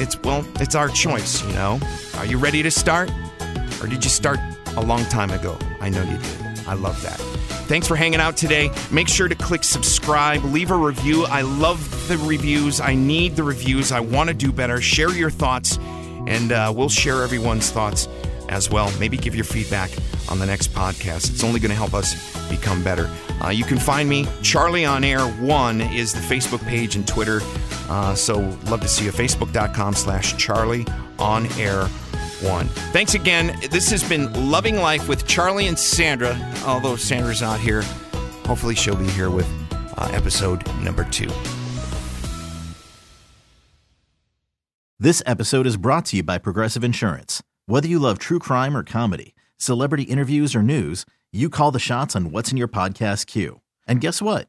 it's 0.00 0.20
well, 0.22 0.46
it's 0.60 0.74
our 0.74 0.88
choice, 0.88 1.44
you 1.44 1.52
know. 1.52 1.80
Are 2.16 2.26
you 2.26 2.38
ready 2.38 2.62
to 2.62 2.70
start? 2.70 3.10
Or 3.82 3.86
did 3.86 4.04
you 4.04 4.10
start 4.10 4.38
a 4.76 4.80
long 4.80 5.04
time 5.06 5.30
ago? 5.30 5.58
I 5.80 5.88
know 5.88 6.02
you 6.02 6.16
did. 6.18 6.66
I 6.66 6.74
love 6.74 7.00
that. 7.02 7.18
Thanks 7.68 7.86
for 7.86 7.96
hanging 7.96 8.20
out 8.20 8.36
today. 8.36 8.70
Make 8.90 9.08
sure 9.08 9.28
to 9.28 9.34
click 9.34 9.62
subscribe, 9.62 10.42
leave 10.44 10.70
a 10.70 10.76
review. 10.76 11.26
I 11.26 11.42
love 11.42 12.08
the 12.08 12.16
reviews. 12.18 12.80
I 12.80 12.94
need 12.94 13.36
the 13.36 13.42
reviews. 13.42 13.92
I 13.92 14.00
want 14.00 14.28
to 14.28 14.34
do 14.34 14.52
better. 14.52 14.80
Share 14.80 15.10
your 15.10 15.30
thoughts, 15.30 15.78
and 16.26 16.50
uh, 16.52 16.72
we'll 16.74 16.88
share 16.88 17.22
everyone's 17.22 17.70
thoughts 17.70 18.08
as 18.48 18.70
well. 18.70 18.90
Maybe 18.98 19.16
give 19.16 19.34
your 19.34 19.44
feedback 19.44 19.90
on 20.30 20.38
the 20.38 20.46
next 20.46 20.72
podcast. 20.72 21.30
It's 21.30 21.44
only 21.44 21.60
going 21.60 21.70
to 21.70 21.76
help 21.76 21.94
us 21.94 22.14
become 22.48 22.82
better. 22.82 23.10
Uh, 23.44 23.50
you 23.50 23.64
can 23.64 23.78
find 23.78 24.08
me. 24.08 24.26
Charlie 24.42 24.84
on 24.84 25.04
Air 25.04 25.20
One 25.26 25.80
is 25.80 26.12
the 26.12 26.20
Facebook 26.20 26.64
page 26.66 26.96
and 26.96 27.06
Twitter. 27.06 27.40
Uh, 27.88 28.14
so 28.14 28.38
love 28.66 28.80
to 28.80 28.88
see 28.88 29.04
you. 29.04 29.12
Facebook.com 29.12 29.94
slash 29.94 30.36
Charlie 30.36 30.86
on 31.18 31.46
Air 31.58 31.86
One. 32.42 32.66
Thanks 32.92 33.14
again. 33.14 33.58
This 33.70 33.90
has 33.90 34.06
been 34.08 34.50
Loving 34.50 34.76
Life 34.76 35.08
with 35.08 35.26
Charlie 35.26 35.66
and 35.66 35.78
Sandra. 35.78 36.36
Although 36.64 36.96
Sandra's 36.96 37.40
not 37.40 37.60
here, 37.60 37.82
hopefully 38.46 38.74
she'll 38.74 38.96
be 38.96 39.08
here 39.08 39.30
with 39.30 39.48
uh, 39.96 40.08
episode 40.12 40.66
number 40.80 41.04
two. 41.04 41.30
This 45.00 45.22
episode 45.26 45.66
is 45.66 45.76
brought 45.76 46.06
to 46.06 46.16
you 46.16 46.22
by 46.24 46.38
Progressive 46.38 46.82
Insurance. 46.82 47.42
Whether 47.66 47.86
you 47.86 47.98
love 47.98 48.18
true 48.18 48.38
crime 48.40 48.76
or 48.76 48.82
comedy, 48.82 49.34
celebrity 49.56 50.02
interviews 50.04 50.56
or 50.56 50.62
news, 50.62 51.04
you 51.32 51.48
call 51.48 51.70
the 51.70 51.78
shots 51.78 52.16
on 52.16 52.32
what's 52.32 52.50
in 52.50 52.56
your 52.56 52.68
podcast 52.68 53.26
queue. 53.26 53.60
And 53.86 54.00
guess 54.00 54.20
what? 54.20 54.48